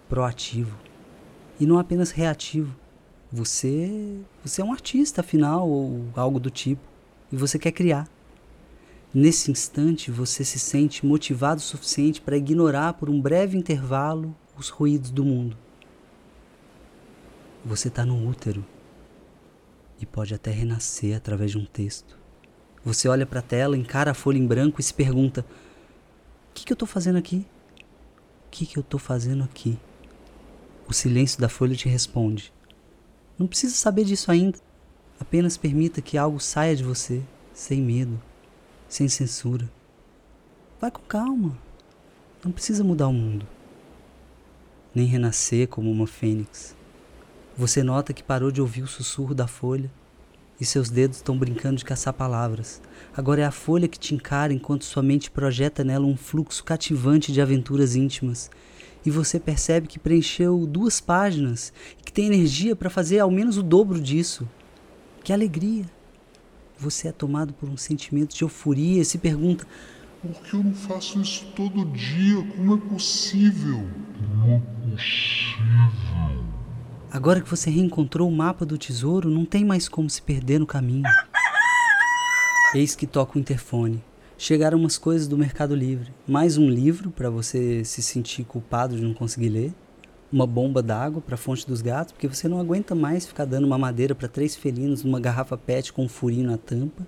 proativo 0.10 0.78
e 1.58 1.66
não 1.66 1.80
apenas 1.80 2.12
reativo. 2.12 2.76
Você, 3.32 4.20
você 4.44 4.62
é 4.62 4.66
um 4.66 4.74
artista, 4.74 5.22
afinal, 5.22 5.70
ou 5.70 6.04
algo 6.18 6.38
do 6.38 6.50
tipo, 6.50 6.82
e 7.32 7.38
você 7.38 7.58
quer 7.58 7.72
criar. 7.72 8.10
Nesse 9.14 9.50
instante, 9.50 10.12
você 10.12 10.44
se 10.44 10.60
sente 10.60 11.06
motivado 11.06 11.62
o 11.62 11.64
suficiente 11.64 12.20
para 12.20 12.36
ignorar 12.36 12.96
por 12.96 13.10
um 13.10 13.22
breve 13.22 13.58
intervalo 13.58 14.36
os 14.58 14.68
ruídos 14.68 15.12
do 15.12 15.24
mundo. 15.24 15.56
Você 17.64 17.88
está 17.88 18.06
no 18.06 18.28
útero 18.28 18.66
e 19.98 20.06
pode 20.06 20.34
até 20.34 20.52
renascer 20.52 21.16
através 21.16 21.52
de 21.52 21.58
um 21.58 21.64
texto. 21.64 22.21
Você 22.84 23.08
olha 23.08 23.28
para 23.28 23.40
a 23.40 23.44
tela, 23.44 23.78
encara 23.78 24.12
a 24.12 24.14
folha 24.16 24.40
em 24.40 24.46
branco 24.46 24.82
e 24.82 24.84
se 24.84 24.94
pergunta: 24.94 25.46
O 26.50 26.54
que, 26.54 26.66
que 26.66 26.72
eu 26.72 26.76
estou 26.76 26.88
fazendo 26.88 27.18
aqui? 27.18 27.46
O 28.48 28.50
que, 28.50 28.66
que 28.66 28.78
eu 28.78 28.82
estou 28.82 29.00
fazendo 29.00 29.44
aqui? 29.44 29.78
O 30.88 30.94
silêncio 30.94 31.40
da 31.40 31.48
folha 31.48 31.76
te 31.76 31.88
responde: 31.88 32.52
Não 33.38 33.46
precisa 33.46 33.76
saber 33.76 34.04
disso 34.04 34.32
ainda. 34.32 34.58
Apenas 35.20 35.58
permita 35.58 36.02
que 36.02 36.18
algo 36.18 36.40
saia 36.40 36.76
de 36.76 36.84
você, 36.84 37.22
sem 37.54 37.80
medo, 37.80 38.20
sem 38.90 39.08
censura. 39.08 39.70
Vai 40.80 40.90
com 40.90 41.04
calma. 41.04 41.56
Não 42.44 42.52
precisa 42.52 42.84
mudar 42.84 43.08
o 43.08 43.14
mundo, 43.14 43.48
nem 44.96 45.06
renascer 45.06 45.68
como 45.68 45.92
uma 45.92 46.08
fênix. 46.08 46.76
Você 47.56 47.84
nota 47.84 48.14
que 48.14 48.24
parou 48.24 48.52
de 48.52 48.60
ouvir 48.60 48.82
o 48.82 48.88
sussurro 48.88 49.36
da 49.36 49.46
folha 49.46 49.92
e 50.62 50.66
seus 50.66 50.92
dedos 50.92 51.18
estão 51.18 51.36
brincando 51.36 51.78
de 51.78 51.84
caçar 51.84 52.14
palavras. 52.14 52.80
Agora 53.18 53.42
é 53.42 53.46
a 53.46 53.52
folha 53.52 53.88
que 53.88 53.98
te 53.98 54.14
encara 54.14 54.54
enquanto 54.54 54.86
sua 54.86 55.02
mente 55.02 55.32
projeta 55.32 55.84
nela 55.84 56.06
um 56.06 56.16
fluxo 56.16 56.64
cativante 56.64 57.32
de 57.32 57.42
aventuras 57.42 57.96
íntimas. 57.96 58.52
E 59.04 59.10
você 59.10 59.40
percebe 59.40 59.88
que 59.88 59.98
preencheu 59.98 60.68
duas 60.68 61.02
páginas 61.02 61.74
e 62.00 62.04
que 62.04 62.14
tem 62.14 62.28
energia 62.28 62.76
para 62.76 62.92
fazer 62.92 63.18
ao 63.18 63.32
menos 63.32 63.58
o 63.58 63.64
dobro 63.64 64.00
disso. 64.00 64.48
Que 65.24 65.34
alegria! 65.34 65.86
Você 66.78 67.08
é 67.08 67.12
tomado 67.12 67.54
por 67.54 67.68
um 67.68 67.78
sentimento 67.78 68.36
de 68.36 68.44
euforia 68.44 69.02
e 69.02 69.06
se 69.06 69.18
pergunta: 69.18 69.66
Por 70.22 70.44
que 70.44 70.54
eu 70.54 70.64
não 70.64 70.76
faço 70.76 71.20
isso 71.20 71.46
todo 71.56 71.86
dia? 71.86 72.44
Como 72.56 72.76
é 72.76 72.78
possível? 72.78 73.88
Como 74.16 74.54
é 74.54 74.92
possível? 74.92 76.41
Agora 77.14 77.42
que 77.42 77.50
você 77.50 77.70
reencontrou 77.70 78.30
o 78.30 78.32
mapa 78.32 78.66
do 78.66 78.78
tesouro, 78.78 79.30
não 79.30 79.44
tem 79.44 79.66
mais 79.66 79.90
como 79.90 80.10
se 80.10 80.22
perder 80.22 80.62
no 80.62 80.66
caminho. 80.66 81.04
Eis 82.74 82.96
que 82.96 83.06
toca 83.06 83.38
o 83.38 83.42
interfone. 83.42 84.02
Chegaram 84.38 84.80
umas 84.80 84.98
coisas 84.98 85.28
do 85.28 85.38
Mercado 85.38 85.76
Livre. 85.76 86.14
Mais 86.26 86.58
um 86.58 86.70
livro 86.70 87.12
para 87.12 87.30
você 87.30 87.84
se 87.84 88.02
sentir 88.02 88.46
culpado 88.46 88.96
de 88.96 89.04
não 89.04 89.14
conseguir 89.14 89.50
ler. 89.50 89.74
Uma 90.32 90.48
bomba 90.48 90.82
d'água 90.82 91.22
para 91.22 91.36
a 91.36 91.38
fonte 91.38 91.68
dos 91.68 91.82
gatos, 91.82 92.14
porque 92.14 92.30
você 92.30 92.48
não 92.48 92.62
aguenta 92.62 92.96
mais 92.96 93.26
ficar 93.26 93.44
dando 93.44 93.68
uma 93.68 93.78
madeira 93.78 94.16
para 94.16 94.30
três 94.30 94.56
felinos 94.56 95.04
numa 95.04 95.20
garrafa 95.20 95.58
PET 95.58 95.92
com 95.92 96.06
um 96.06 96.10
furinho 96.10 96.50
na 96.50 96.58
tampa. 96.58 97.06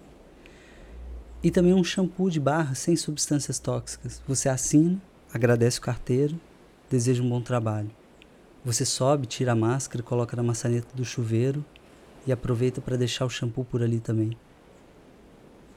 E 1.41 1.49
também 1.49 1.73
um 1.73 1.83
shampoo 1.83 2.29
de 2.29 2.41
barra 2.41 2.75
sem 2.75 2.97
substâncias 2.97 3.57
tóxicas. 3.57 4.21
Você 4.27 4.49
assina, 4.49 5.01
agradece 5.33 5.79
o 5.79 5.81
carteiro, 5.81 6.37
deseja 6.89 7.23
um 7.23 7.29
bom 7.29 7.39
trabalho. 7.39 8.02
Você 8.65 8.85
sobe, 8.85 9.27
tira 9.27 9.51
a 9.51 9.55
máscara, 9.55 10.01
coloca 10.01 10.37
na 10.37 10.43
maçaneta 10.43 10.87
do 10.95 11.03
chuveiro 11.03 11.65
e 12.25 12.31
aproveita 12.31 12.79
para 12.79 12.95
deixar 12.95 13.25
o 13.25 13.29
shampoo 13.29 13.65
por 13.65 13.83
ali 13.83 13.99
também. 13.99 14.37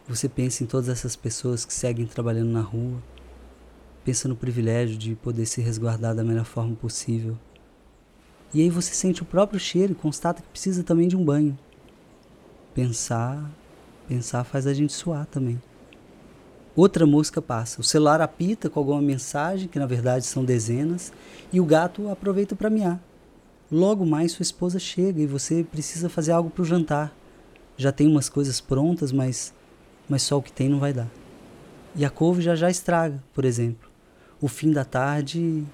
Você 0.07 0.29
pensa 0.29 0.63
em 0.63 0.67
todas 0.67 0.89
essas 0.89 1.17
pessoas 1.17 1.65
que 1.65 1.75
seguem 1.75 2.07
trabalhando 2.07 2.51
na 2.51 2.61
rua, 2.61 3.03
pensa 4.05 4.29
no 4.29 4.37
privilégio 4.37 4.97
de 4.97 5.17
poder 5.17 5.47
se 5.47 5.61
resguardar 5.61 6.15
da 6.15 6.23
melhor 6.23 6.45
forma 6.45 6.77
possível. 6.77 7.37
E 8.55 8.63
aí 8.63 8.71
você 8.71 8.95
sente 8.95 9.21
o 9.21 9.27
próprio 9.27 9.59
cheiro 9.59 9.93
e 9.93 9.97
constata 9.97 10.41
que 10.41 10.49
precisa 10.49 10.85
também 10.85 11.09
de 11.09 11.17
um 11.17 11.25
banho. 11.25 11.59
Pensar, 12.73 13.51
pensar 14.07 14.45
faz 14.45 14.65
a 14.65 14.73
gente 14.73 14.93
suar 14.93 15.27
também. 15.27 15.61
Outra 16.77 17.07
mosca 17.07 17.41
passa. 17.41 17.81
O 17.81 17.85
celular 17.85 18.21
apita 18.21 18.69
com 18.69 18.79
alguma 18.79 19.01
mensagem, 19.01 19.67
que 19.67 19.79
na 19.79 19.87
verdade 19.87 20.27
são 20.27 20.45
dezenas, 20.45 21.11
e 21.51 21.59
o 21.59 21.65
gato 21.65 22.11
aproveita 22.11 22.55
para 22.55 22.69
miar. 22.69 23.01
Logo 23.73 24.05
mais 24.05 24.33
sua 24.33 24.43
esposa 24.43 24.79
chega 24.79 25.23
e 25.23 25.27
você 25.27 25.65
precisa 25.65 26.11
fazer 26.11 26.33
algo 26.33 26.51
para 26.51 26.61
o 26.61 26.67
jantar. 26.67 27.17
Já 27.79 27.91
tem 27.91 28.07
umas 28.07 28.29
coisas 28.29 28.61
prontas, 28.61 29.11
mas, 29.11 29.55
mas 30.07 30.23
só 30.23 30.37
o 30.37 30.43
que 30.43 30.53
tem 30.53 30.69
não 30.69 30.79
vai 30.79 30.93
dar. 30.93 31.09
E 31.95 32.05
a 32.05 32.11
couve 32.11 32.43
já 32.43 32.55
já 32.55 32.69
estraga, 32.69 33.25
por 33.33 33.47
exemplo. 33.47 33.89
O 34.39 34.47
fim 34.47 34.71
da 34.71 34.85
tarde 34.85 35.65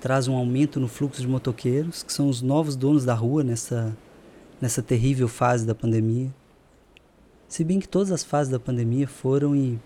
traz 0.00 0.28
um 0.28 0.36
aumento 0.36 0.78
no 0.78 0.86
fluxo 0.86 1.20
de 1.20 1.26
motoqueiros, 1.26 2.04
que 2.04 2.12
são 2.12 2.28
os 2.28 2.40
novos 2.40 2.76
donos 2.76 3.04
da 3.04 3.12
rua 3.12 3.42
nessa, 3.42 3.96
nessa 4.60 4.80
terrível 4.82 5.26
fase 5.26 5.66
da 5.66 5.74
pandemia. 5.74 6.32
Se 7.48 7.64
bem 7.64 7.80
que 7.80 7.88
todas 7.88 8.12
as 8.12 8.22
fases 8.22 8.52
da 8.52 8.60
pandemia 8.60 9.08
foram 9.08 9.54
e 9.54 9.80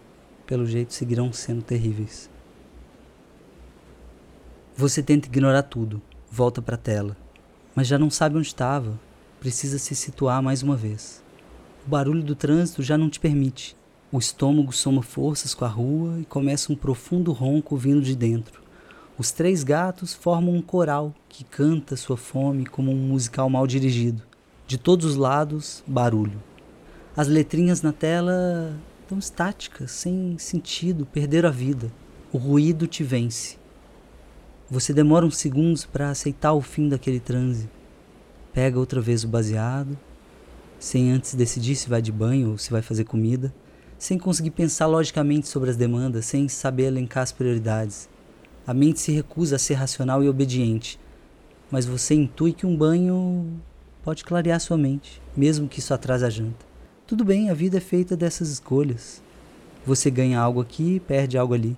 pelo 0.47 0.67
jeito 0.67 0.95
seguirão 0.95 1.33
sendo 1.33 1.63
terríveis. 1.63 2.31
Você 4.77 5.03
tenta 5.03 5.29
ignorar 5.29 5.63
tudo, 5.63 6.01
volta 6.31 6.63
para 6.63 6.77
a 6.77 6.79
tela, 6.79 7.17
mas 7.75 7.87
já 7.87 7.99
não 7.99 8.11
sabe 8.11 8.37
onde 8.37 8.47
estava, 8.47 8.99
precisa 9.41 9.79
se 9.79 9.95
situar 9.95 10.43
mais 10.43 10.63
uma 10.63 10.77
vez. 10.77 11.23
O 11.87 11.91
barulho 11.91 12.23
do 12.23 12.35
trânsito 12.35 12.83
já 12.83 12.97
não 12.97 13.09
te 13.09 13.21
permite. 13.21 13.77
O 14.13 14.19
estômago 14.19 14.73
soma 14.73 15.03
forças 15.03 15.55
com 15.55 15.65
a 15.65 15.69
rua 15.69 16.21
e 16.21 16.25
começa 16.25 16.73
um 16.73 16.77
profundo 16.77 17.33
ronco 17.33 17.77
vindo 17.77 18.03
de 18.03 18.15
dentro. 18.15 18.63
Os 19.19 19.33
três 19.33 19.65
gatos 19.65 20.13
formam 20.13 20.55
um 20.55 20.63
coral 20.63 21.15
que 21.29 21.43
canta 21.43 21.97
sua 21.97 22.17
fome 22.17 22.67
como 22.67 22.93
um 22.93 23.09
musical 23.09 23.49
mal 23.49 23.67
dirigido. 23.67 24.23
De 24.67 24.77
todos 24.77 25.07
os 25.07 25.17
lados, 25.17 25.83
barulho. 25.87 26.43
As 27.17 27.29
letrinhas 27.29 27.83
na 27.83 27.93
tela 27.93 28.77
tão 29.07 29.19
estáticas, 29.19 29.93
sem 29.93 30.37
sentido, 30.39 31.07
perderam 31.07 31.49
a 31.49 31.53
vida. 31.53 31.93
O 32.33 32.39
ruído 32.39 32.87
te 32.87 33.05
vence. 33.05 33.57
Você 34.69 34.93
demora 34.93 35.25
uns 35.25 35.37
segundos 35.37 35.87
para 35.87 36.11
aceitar 36.11 36.53
o 36.53 36.61
fim 36.61 36.89
daquele 36.89 37.21
transe. 37.21 37.71
Pega 38.53 38.79
outra 38.79 39.01
vez 39.01 39.23
o 39.23 39.29
baseado, 39.29 39.97
sem 40.79 41.13
antes 41.13 41.35
decidir 41.35 41.77
se 41.77 41.89
vai 41.89 42.03
de 42.03 42.11
banho 42.11 42.51
ou 42.51 42.59
se 42.59 42.71
vai 42.71 42.83
fazer 42.83 43.05
comida, 43.05 43.55
sem 43.97 44.19
conseguir 44.19 44.51
pensar 44.51 44.87
logicamente 44.87 45.47
sobre 45.47 45.71
as 45.71 45.77
demandas, 45.77 46.27
sem 46.27 46.49
saber 46.49 46.85
elencar 46.85 47.23
as 47.23 47.33
prioridades. 47.33 48.09
A 48.67 48.75
mente 48.75 48.99
se 48.99 49.13
recusa 49.13 49.57
a 49.57 49.59
ser 49.59 49.75
racional 49.75 50.23
e 50.25 50.29
obediente, 50.29 50.99
mas 51.71 51.87
você 51.87 52.15
intui 52.15 52.53
que 52.53 52.67
um 52.67 52.77
banho 52.77 53.61
pode 54.03 54.25
clarear 54.25 54.59
sua 54.61 54.77
mente, 54.77 55.23
mesmo 55.37 55.69
que 55.69 55.79
isso 55.79 55.95
atrase 55.95 56.25
a 56.25 56.31
janta. 56.31 56.76
Tudo 57.07 57.25
bem, 57.25 57.51
a 57.51 57.55
vida 57.55 57.77
é 57.77 57.81
feita 57.81 58.17
dessas 58.17 58.49
escolhas. 58.49 59.23
Você 59.87 60.11
ganha 60.11 60.41
algo 60.41 60.61
aqui, 60.61 60.99
perde 60.99 61.39
algo 61.39 61.55
ali. 61.55 61.77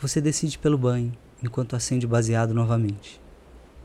Você 0.00 0.22
decide 0.22 0.58
pelo 0.58 0.78
banho, 0.78 1.12
enquanto 1.42 1.76
acende 1.76 2.06
o 2.06 2.08
baseado 2.08 2.54
novamente. 2.54 3.20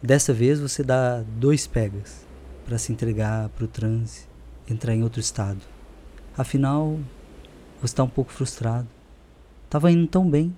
Dessa 0.02 0.34
vez 0.34 0.58
você 0.58 0.84
dá 0.84 1.22
dois 1.38 1.67
pegas 1.67 2.26
para 2.65 2.78
se 2.78 2.94
entregar 2.94 3.50
para 3.50 3.65
o 3.65 3.67
transe, 3.67 4.26
entrar 4.70 4.96
em 4.96 5.04
outro 5.04 5.20
estado. 5.20 5.60
Afinal, 6.38 6.98
você 7.82 7.88
está 7.88 8.04
um 8.04 8.10
pouco 8.10 8.32
frustrado. 8.32 8.88
Tava 9.70 9.91
indo 9.91 10.08
tão 10.08 10.30
bem. 10.30 10.56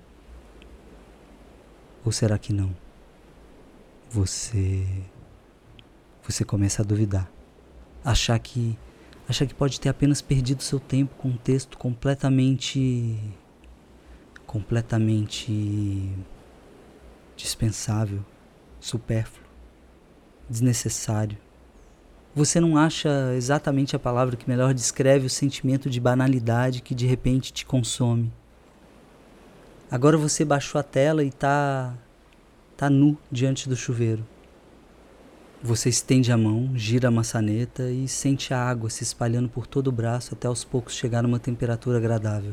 Ou 2.04 2.12
será 2.12 2.38
que 2.38 2.52
não? 2.52 2.72
Você 4.08 4.86
você 6.22 6.44
começa 6.44 6.80
a 6.80 6.84
duvidar, 6.84 7.28
achar 8.04 8.38
que 8.38 8.78
achar 9.28 9.46
que 9.46 9.54
pode 9.54 9.80
ter 9.80 9.88
apenas 9.88 10.20
perdido 10.20 10.62
seu 10.62 10.78
tempo 10.78 11.14
com 11.16 11.28
um 11.28 11.36
texto 11.36 11.78
completamente 11.78 13.18
completamente 14.46 16.12
dispensável, 17.36 18.24
supérfluo, 18.78 19.44
desnecessário. 20.48 21.36
Você 22.34 22.60
não 22.60 22.76
acha 22.76 23.34
exatamente 23.34 23.96
a 23.96 23.98
palavra 23.98 24.36
que 24.36 24.48
melhor 24.48 24.72
descreve 24.74 25.26
o 25.26 25.30
sentimento 25.30 25.90
de 25.90 26.00
banalidade 26.00 26.82
que 26.82 26.94
de 26.94 27.06
repente 27.06 27.52
te 27.52 27.64
consome. 27.64 28.32
Agora 29.90 30.16
você 30.16 30.44
baixou 30.44 30.80
a 30.80 30.84
tela 30.84 31.24
e 31.24 31.30
tá 31.30 31.94
tá 32.76 32.90
nu 32.90 33.16
diante 33.30 33.68
do 33.68 33.76
chuveiro. 33.76 34.24
Você 35.66 35.88
estende 35.88 36.30
a 36.30 36.36
mão, 36.36 36.76
gira 36.76 37.08
a 37.08 37.10
maçaneta 37.10 37.90
e 37.90 38.06
sente 38.06 38.52
a 38.52 38.62
água 38.62 38.90
se 38.90 39.02
espalhando 39.02 39.48
por 39.48 39.66
todo 39.66 39.88
o 39.88 39.92
braço 39.92 40.34
até 40.34 40.46
aos 40.46 40.62
poucos 40.62 40.94
chegar 40.94 41.22
numa 41.22 41.38
temperatura 41.38 41.96
agradável. 41.96 42.52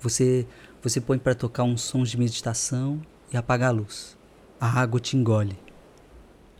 Você 0.00 0.44
você 0.82 1.00
põe 1.00 1.16
para 1.16 1.36
tocar 1.36 1.62
uns 1.62 1.82
sons 1.82 2.10
de 2.10 2.18
meditação 2.18 3.00
e 3.32 3.36
apaga 3.36 3.68
a 3.68 3.70
luz. 3.70 4.18
A 4.60 4.66
água 4.66 4.98
te 4.98 5.16
engole. 5.16 5.56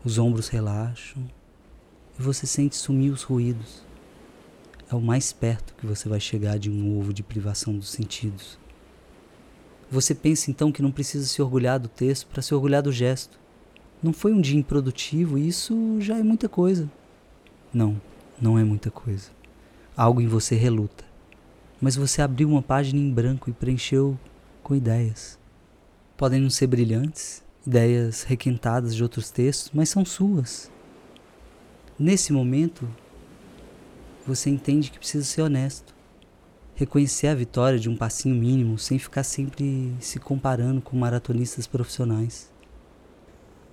Os 0.04 0.16
ombros 0.16 0.46
relaxam 0.46 1.28
e 2.16 2.22
você 2.22 2.46
sente 2.46 2.76
sumir 2.76 3.10
os 3.10 3.24
ruídos. 3.24 3.82
É 4.88 4.94
o 4.94 5.00
mais 5.00 5.32
perto 5.32 5.74
que 5.74 5.86
você 5.88 6.08
vai 6.08 6.20
chegar 6.20 6.56
de 6.56 6.70
um 6.70 6.96
ovo 6.96 7.12
de 7.12 7.24
privação 7.24 7.76
dos 7.76 7.90
sentidos. 7.90 8.60
Você 9.90 10.14
pensa 10.14 10.52
então 10.52 10.70
que 10.70 10.82
não 10.82 10.92
precisa 10.92 11.26
se 11.26 11.42
orgulhar 11.42 11.80
do 11.80 11.88
texto 11.88 12.28
para 12.28 12.42
se 12.42 12.54
orgulhar 12.54 12.80
do 12.80 12.92
gesto. 12.92 13.42
Não 14.04 14.12
foi 14.12 14.34
um 14.34 14.40
dia 14.42 14.60
improdutivo 14.60 15.38
isso 15.38 15.98
já 15.98 16.18
é 16.18 16.22
muita 16.22 16.46
coisa. 16.46 16.90
Não, 17.72 17.98
não 18.38 18.58
é 18.58 18.62
muita 18.62 18.90
coisa. 18.90 19.30
Algo 19.96 20.20
em 20.20 20.26
você 20.26 20.56
reluta. 20.56 21.06
Mas 21.80 21.96
você 21.96 22.20
abriu 22.20 22.50
uma 22.50 22.60
página 22.60 23.00
em 23.00 23.10
branco 23.10 23.48
e 23.48 23.54
preencheu 23.54 24.18
com 24.62 24.74
ideias. 24.74 25.38
Podem 26.18 26.38
não 26.38 26.50
ser 26.50 26.66
brilhantes, 26.66 27.42
ideias 27.66 28.24
requentadas 28.24 28.94
de 28.94 29.02
outros 29.02 29.30
textos, 29.30 29.70
mas 29.72 29.88
são 29.88 30.04
suas. 30.04 30.70
Nesse 31.98 32.30
momento, 32.30 32.86
você 34.26 34.50
entende 34.50 34.90
que 34.90 34.98
precisa 34.98 35.24
ser 35.24 35.40
honesto. 35.40 35.94
Reconhecer 36.74 37.28
a 37.28 37.34
vitória 37.34 37.78
de 37.78 37.88
um 37.88 37.96
passinho 37.96 38.34
mínimo 38.36 38.78
sem 38.78 38.98
ficar 38.98 39.24
sempre 39.24 39.94
se 39.98 40.20
comparando 40.20 40.82
com 40.82 40.94
maratonistas 40.94 41.66
profissionais. 41.66 42.52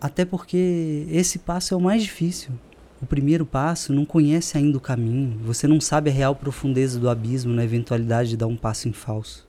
Até 0.02 0.26
porque 0.26 1.06
esse 1.12 1.38
passo 1.38 1.76
é 1.76 1.78
o 1.78 1.82
mais 1.82 2.02
difícil. 2.02 2.52
O 3.00 3.06
primeiro 3.06 3.46
passo 3.46 3.94
não 3.94 4.04
conhece 4.04 4.58
ainda 4.58 4.80
o 4.80 4.82
caminho, 4.82 5.40
você 5.44 5.68
não 5.68 5.80
sabe 5.80 6.10
a 6.10 6.14
real 6.14 6.36
profundeza 6.36 7.00
do 7.00 7.10
abismo 7.10 7.54
na 7.54 7.64
eventualidade 7.64 8.30
de 8.30 8.38
dar 8.38 8.48
um 8.48 8.58
passo 8.58 8.90
em 8.90 8.94
falso. 8.94 9.48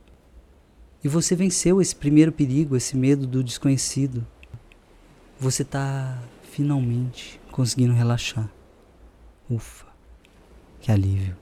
E 1.02 1.08
você 1.08 1.34
venceu 1.34 1.80
esse 1.80 1.96
primeiro 1.96 2.30
perigo, 2.30 2.76
esse 2.76 2.96
medo 2.96 3.26
do 3.26 3.42
desconhecido. 3.42 4.26
Você 5.40 5.62
está 5.62 6.22
finalmente 6.42 7.40
conseguindo 7.50 7.92
relaxar. 7.94 8.48
Ufa, 9.50 9.86
que 10.80 10.92
alívio. 10.92 11.36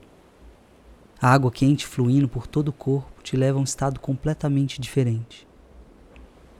A 1.21 1.33
água 1.33 1.51
quente 1.51 1.85
fluindo 1.85 2.27
por 2.27 2.47
todo 2.47 2.69
o 2.69 2.73
corpo 2.73 3.21
te 3.21 3.37
leva 3.37 3.57
a 3.57 3.61
um 3.61 3.65
estado 3.65 3.99
completamente 3.99 4.81
diferente. 4.81 5.47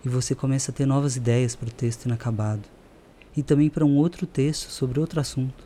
E 0.03 0.09
você 0.09 0.33
começa 0.33 0.71
a 0.71 0.73
ter 0.73 0.85
novas 0.85 1.15
ideias 1.15 1.55
para 1.55 1.69
o 1.69 1.71
texto 1.71 2.05
inacabado. 2.05 2.67
E 3.35 3.43
também 3.43 3.69
para 3.69 3.85
um 3.85 3.97
outro 3.97 4.25
texto 4.25 4.69
sobre 4.69 4.99
outro 4.99 5.19
assunto. 5.19 5.63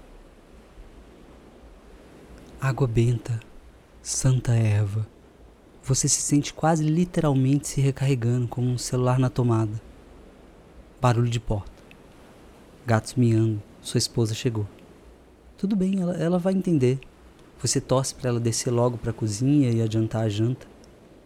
Água 2.59 2.87
benta, 2.87 3.39
santa 4.01 4.53
erva. 4.53 5.07
Você 5.83 6.07
se 6.07 6.21
sente 6.21 6.53
quase 6.53 6.83
literalmente 6.83 7.67
se 7.67 7.79
recarregando 7.79 8.47
como 8.47 8.67
um 8.67 8.77
celular 8.77 9.19
na 9.19 9.29
tomada. 9.29 9.81
Barulho 10.99 11.29
de 11.29 11.39
porta. 11.39 11.71
Gatos 12.85 13.13
miando. 13.13 13.61
Sua 13.81 13.99
esposa 13.99 14.33
chegou. 14.33 14.67
Tudo 15.57 15.75
bem, 15.75 16.01
ela, 16.01 16.17
ela 16.17 16.39
vai 16.39 16.53
entender. 16.53 16.99
Você 17.61 17.79
torce 17.79 18.13
para 18.13 18.29
ela 18.29 18.39
descer 18.39 18.71
logo 18.71 18.97
para 18.97 19.11
a 19.11 19.13
cozinha 19.13 19.71
e 19.71 19.81
adiantar 19.81 20.23
a 20.23 20.29
janta. 20.29 20.67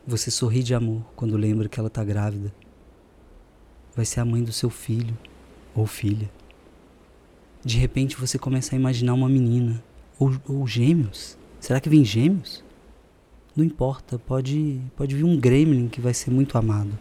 Você 0.05 0.29
sorri 0.29 0.61
de 0.61 0.75
amor 0.75 1.01
quando 1.15 1.35
lembra 1.37 1.67
que 1.67 1.79
ela 1.79 1.87
está 1.87 2.03
grávida. 2.03 2.53
Vai 3.99 4.05
ser 4.05 4.21
a 4.21 4.25
mãe 4.25 4.41
do 4.41 4.53
seu 4.53 4.69
filho 4.69 5.13
ou 5.75 5.85
filha. 5.85 6.31
De 7.65 7.77
repente 7.77 8.15
você 8.15 8.39
começa 8.39 8.73
a 8.73 8.79
imaginar 8.79 9.13
uma 9.13 9.27
menina 9.27 9.83
ou, 10.17 10.33
ou 10.47 10.65
gêmeos. 10.65 11.37
Será 11.59 11.81
que 11.81 11.89
vem 11.89 12.05
gêmeos? 12.05 12.63
Não 13.53 13.61
importa, 13.61 14.17
pode, 14.17 14.79
pode 14.95 15.13
vir 15.17 15.25
um 15.25 15.37
gremlin 15.37 15.89
que 15.89 15.99
vai 15.99 16.13
ser 16.13 16.31
muito 16.31 16.57
amado. 16.57 16.97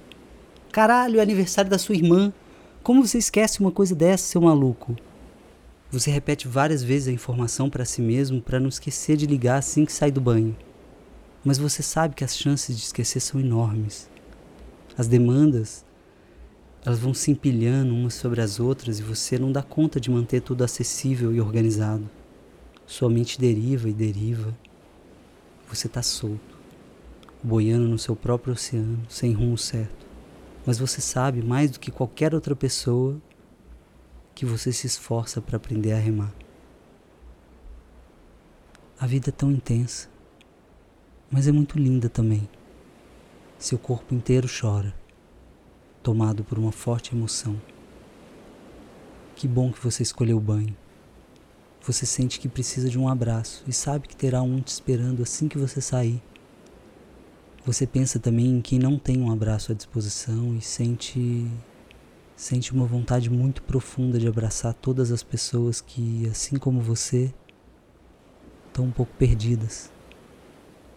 Caralho, 0.72 1.20
é 1.20 1.22
aniversário 1.22 1.70
da 1.70 1.78
sua 1.78 1.94
irmã. 1.94 2.32
Como 2.82 3.06
você 3.06 3.18
esquece 3.18 3.60
uma 3.60 3.70
coisa 3.70 3.94
dessa, 3.94 4.24
seu 4.24 4.40
maluco? 4.40 4.96
Você 5.92 6.10
repete 6.10 6.48
várias 6.48 6.82
vezes 6.82 7.06
a 7.06 7.12
informação 7.12 7.70
para 7.70 7.84
si 7.84 8.02
mesmo 8.02 8.42
para 8.42 8.58
não 8.58 8.68
esquecer 8.68 9.16
de 9.16 9.24
ligar 9.24 9.58
assim 9.58 9.84
que 9.84 9.92
sai 9.92 10.10
do 10.10 10.20
banho. 10.20 10.56
Mas 11.44 11.58
você 11.58 11.80
sabe 11.80 12.16
que 12.16 12.24
as 12.24 12.36
chances 12.36 12.76
de 12.76 12.82
esquecer 12.82 13.20
são 13.20 13.40
enormes. 13.40 14.10
As 14.96 15.06
demandas, 15.06 15.86
elas 16.88 17.00
vão 17.00 17.12
se 17.12 17.30
empilhando 17.30 17.94
umas 17.94 18.14
sobre 18.14 18.40
as 18.40 18.58
outras 18.58 18.98
e 18.98 19.02
você 19.02 19.38
não 19.38 19.52
dá 19.52 19.62
conta 19.62 20.00
de 20.00 20.10
manter 20.10 20.40
tudo 20.40 20.64
acessível 20.64 21.34
e 21.34 21.38
organizado. 21.38 22.08
Sua 22.86 23.10
mente 23.10 23.38
deriva 23.38 23.90
e 23.90 23.92
deriva. 23.92 24.56
Você 25.68 25.86
está 25.86 26.00
solto, 26.00 26.58
boiando 27.42 27.86
no 27.86 27.98
seu 27.98 28.16
próprio 28.16 28.54
oceano, 28.54 29.04
sem 29.06 29.34
rumo 29.34 29.58
certo. 29.58 30.06
Mas 30.64 30.78
você 30.78 30.98
sabe 31.02 31.42
mais 31.42 31.70
do 31.70 31.78
que 31.78 31.90
qualquer 31.90 32.34
outra 32.34 32.56
pessoa 32.56 33.20
que 34.34 34.46
você 34.46 34.72
se 34.72 34.86
esforça 34.86 35.42
para 35.42 35.58
aprender 35.58 35.92
a 35.92 35.98
remar. 35.98 36.32
A 38.98 39.06
vida 39.06 39.28
é 39.28 39.32
tão 39.32 39.50
intensa, 39.50 40.08
mas 41.30 41.46
é 41.46 41.52
muito 41.52 41.78
linda 41.78 42.08
também. 42.08 42.48
Seu 43.58 43.78
corpo 43.78 44.14
inteiro 44.14 44.48
chora, 44.48 44.94
tomado 46.02 46.44
por 46.44 46.58
uma 46.58 46.72
forte 46.72 47.14
emoção. 47.14 47.60
Que 49.36 49.46
bom 49.46 49.72
que 49.72 49.82
você 49.82 50.02
escolheu 50.02 50.36
o 50.36 50.40
banho. 50.40 50.76
Você 51.82 52.04
sente 52.04 52.40
que 52.40 52.48
precisa 52.48 52.88
de 52.88 52.98
um 52.98 53.08
abraço 53.08 53.64
e 53.66 53.72
sabe 53.72 54.08
que 54.08 54.16
terá 54.16 54.42
um 54.42 54.60
te 54.60 54.68
esperando 54.68 55.22
assim 55.22 55.48
que 55.48 55.56
você 55.56 55.80
sair. 55.80 56.22
Você 57.64 57.86
pensa 57.86 58.18
também 58.18 58.46
em 58.46 58.60
quem 58.60 58.78
não 58.78 58.98
tem 58.98 59.20
um 59.20 59.30
abraço 59.30 59.72
à 59.72 59.74
disposição 59.74 60.54
e 60.56 60.60
sente 60.60 61.46
sente 62.38 62.72
uma 62.72 62.86
vontade 62.86 63.28
muito 63.28 63.62
profunda 63.62 64.16
de 64.16 64.28
abraçar 64.28 64.72
todas 64.72 65.10
as 65.10 65.24
pessoas 65.24 65.80
que, 65.80 66.28
assim 66.28 66.56
como 66.56 66.80
você, 66.80 67.34
estão 68.68 68.84
um 68.84 68.92
pouco 68.92 69.12
perdidas, 69.18 69.90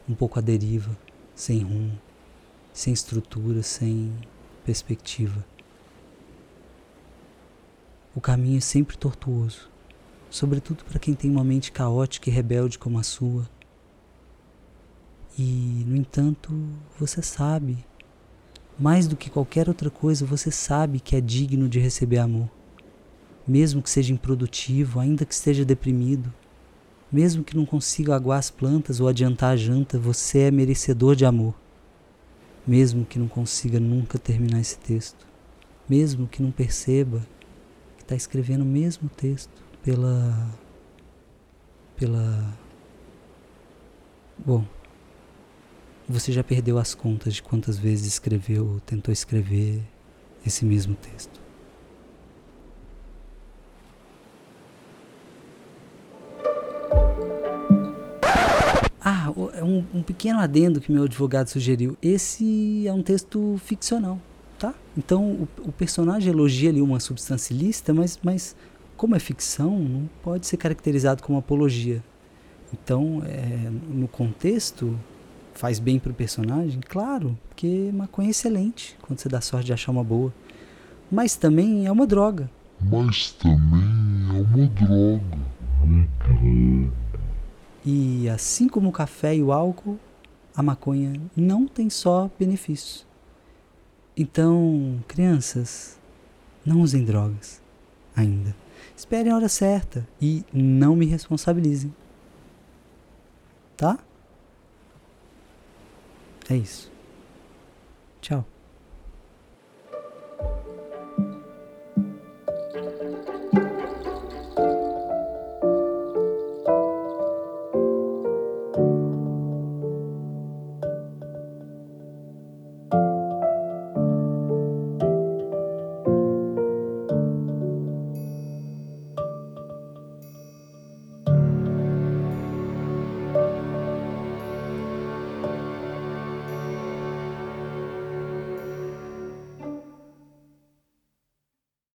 um 0.07 0.13
pouco 0.13 0.37
à 0.37 0.41
deriva, 0.41 0.95
sem 1.33 1.63
rumo, 1.63 1.99
sem 2.71 2.93
estrutura, 2.93 3.63
sem 3.63 4.13
perspectiva. 4.65 5.45
O 8.15 8.21
caminho 8.21 8.57
é 8.57 8.61
sempre 8.61 8.97
tortuoso, 8.97 9.69
sobretudo 10.29 10.83
para 10.83 10.99
quem 10.99 11.13
tem 11.13 11.31
uma 11.31 11.43
mente 11.43 11.71
caótica 11.71 12.29
e 12.29 12.33
rebelde 12.33 12.77
como 12.77 12.99
a 12.99 13.03
sua. 13.03 13.49
E, 15.37 15.83
no 15.87 15.95
entanto, 15.95 16.51
você 16.99 17.21
sabe 17.21 17.85
mais 18.77 19.07
do 19.07 19.15
que 19.15 19.29
qualquer 19.29 19.67
outra 19.67 19.89
coisa, 19.89 20.25
você 20.25 20.49
sabe 20.51 20.99
que 20.99 21.15
é 21.15 21.21
digno 21.21 21.69
de 21.69 21.79
receber 21.79 22.17
amor. 22.17 22.49
Mesmo 23.47 23.81
que 23.81 23.89
seja 23.89 24.13
improdutivo, 24.13 24.99
ainda 24.99 25.25
que 25.25 25.33
esteja 25.33 25.63
deprimido, 25.63 26.33
mesmo 27.11 27.43
que 27.43 27.55
não 27.55 27.65
consiga 27.65 28.15
aguar 28.15 28.39
as 28.39 28.49
plantas 28.49 28.99
ou 28.99 29.07
adiantar 29.07 29.51
a 29.51 29.55
janta, 29.55 29.99
você 29.99 30.39
é 30.39 30.51
merecedor 30.51 31.15
de 31.15 31.25
amor. 31.25 31.53
Mesmo 32.65 33.05
que 33.05 33.17
não 33.17 33.27
consiga 33.27 33.79
nunca 33.79 34.19
terminar 34.19 34.59
esse 34.59 34.77
texto, 34.77 35.27
mesmo 35.89 36.27
que 36.27 36.41
não 36.41 36.51
perceba 36.51 37.25
que 37.97 38.03
está 38.03 38.15
escrevendo 38.15 38.61
o 38.61 38.65
mesmo 38.65 39.09
texto 39.09 39.63
pela 39.83 40.49
pela 41.95 42.53
Bom, 44.43 44.65
você 46.07 46.31
já 46.31 46.43
perdeu 46.43 46.77
as 46.77 46.93
contas 46.95 47.35
de 47.35 47.43
quantas 47.43 47.77
vezes 47.77 48.07
escreveu 48.07 48.67
ou 48.67 48.79
tentou 48.79 49.11
escrever 49.11 49.81
esse 50.45 50.65
mesmo 50.65 50.95
texto. 50.95 51.40
Um, 59.71 59.99
um, 59.99 60.03
pequeno 60.03 60.39
adendo 60.39 60.81
que 60.81 60.91
meu 60.91 61.03
advogado 61.03 61.47
sugeriu. 61.47 61.97
Esse 62.01 62.87
é 62.87 62.93
um 62.93 63.01
texto 63.01 63.59
ficcional, 63.63 64.19
tá? 64.59 64.73
Então 64.97 65.23
o, 65.23 65.47
o 65.65 65.71
personagem 65.71 66.31
elogia 66.31 66.69
ali 66.69 66.81
uma 66.81 66.99
substância 66.99 67.53
ilícita, 67.53 67.93
mas, 67.93 68.19
mas 68.23 68.55
como 68.97 69.15
é 69.15 69.19
ficção, 69.19 69.79
não 69.79 70.09
pode 70.21 70.45
ser 70.45 70.57
caracterizado 70.57 71.23
como 71.23 71.37
apologia. 71.37 72.03
Então, 72.73 73.21
é, 73.25 73.69
no 73.89 74.07
contexto, 74.07 74.97
faz 75.53 75.79
bem 75.79 75.99
pro 75.99 76.13
personagem? 76.13 76.79
Claro, 76.87 77.37
porque 77.49 77.89
maconha 77.93 78.29
é 78.29 78.31
excelente 78.31 78.97
quando 79.01 79.19
você 79.19 79.27
dá 79.27 79.41
sorte 79.41 79.65
de 79.65 79.73
achar 79.73 79.91
uma 79.91 80.03
boa. 80.03 80.33
Mas 81.11 81.35
também 81.35 81.85
é 81.85 81.91
uma 81.91 82.07
droga. 82.07 82.49
Mas 82.79 83.31
também 83.31 83.81
é 84.29 84.41
uma 84.41 84.67
droga. 84.67 85.51
E 87.83 88.29
assim 88.29 88.67
como 88.67 88.89
o 88.89 88.91
café 88.91 89.35
e 89.35 89.41
o 89.41 89.51
álcool, 89.51 89.99
a 90.55 90.61
maconha 90.61 91.13
não 91.35 91.67
tem 91.67 91.89
só 91.89 92.29
benefícios. 92.37 93.05
Então, 94.15 95.03
crianças, 95.07 95.97
não 96.65 96.81
usem 96.81 97.03
drogas 97.03 97.61
ainda. 98.15 98.55
Esperem 98.95 99.31
a 99.31 99.35
hora 99.35 99.49
certa 99.49 100.07
e 100.21 100.43
não 100.53 100.95
me 100.95 101.05
responsabilizem. 101.05 101.93
Tá? 103.75 103.97
É 106.49 106.55
isso. 106.55 106.91
Tchau. 108.21 108.45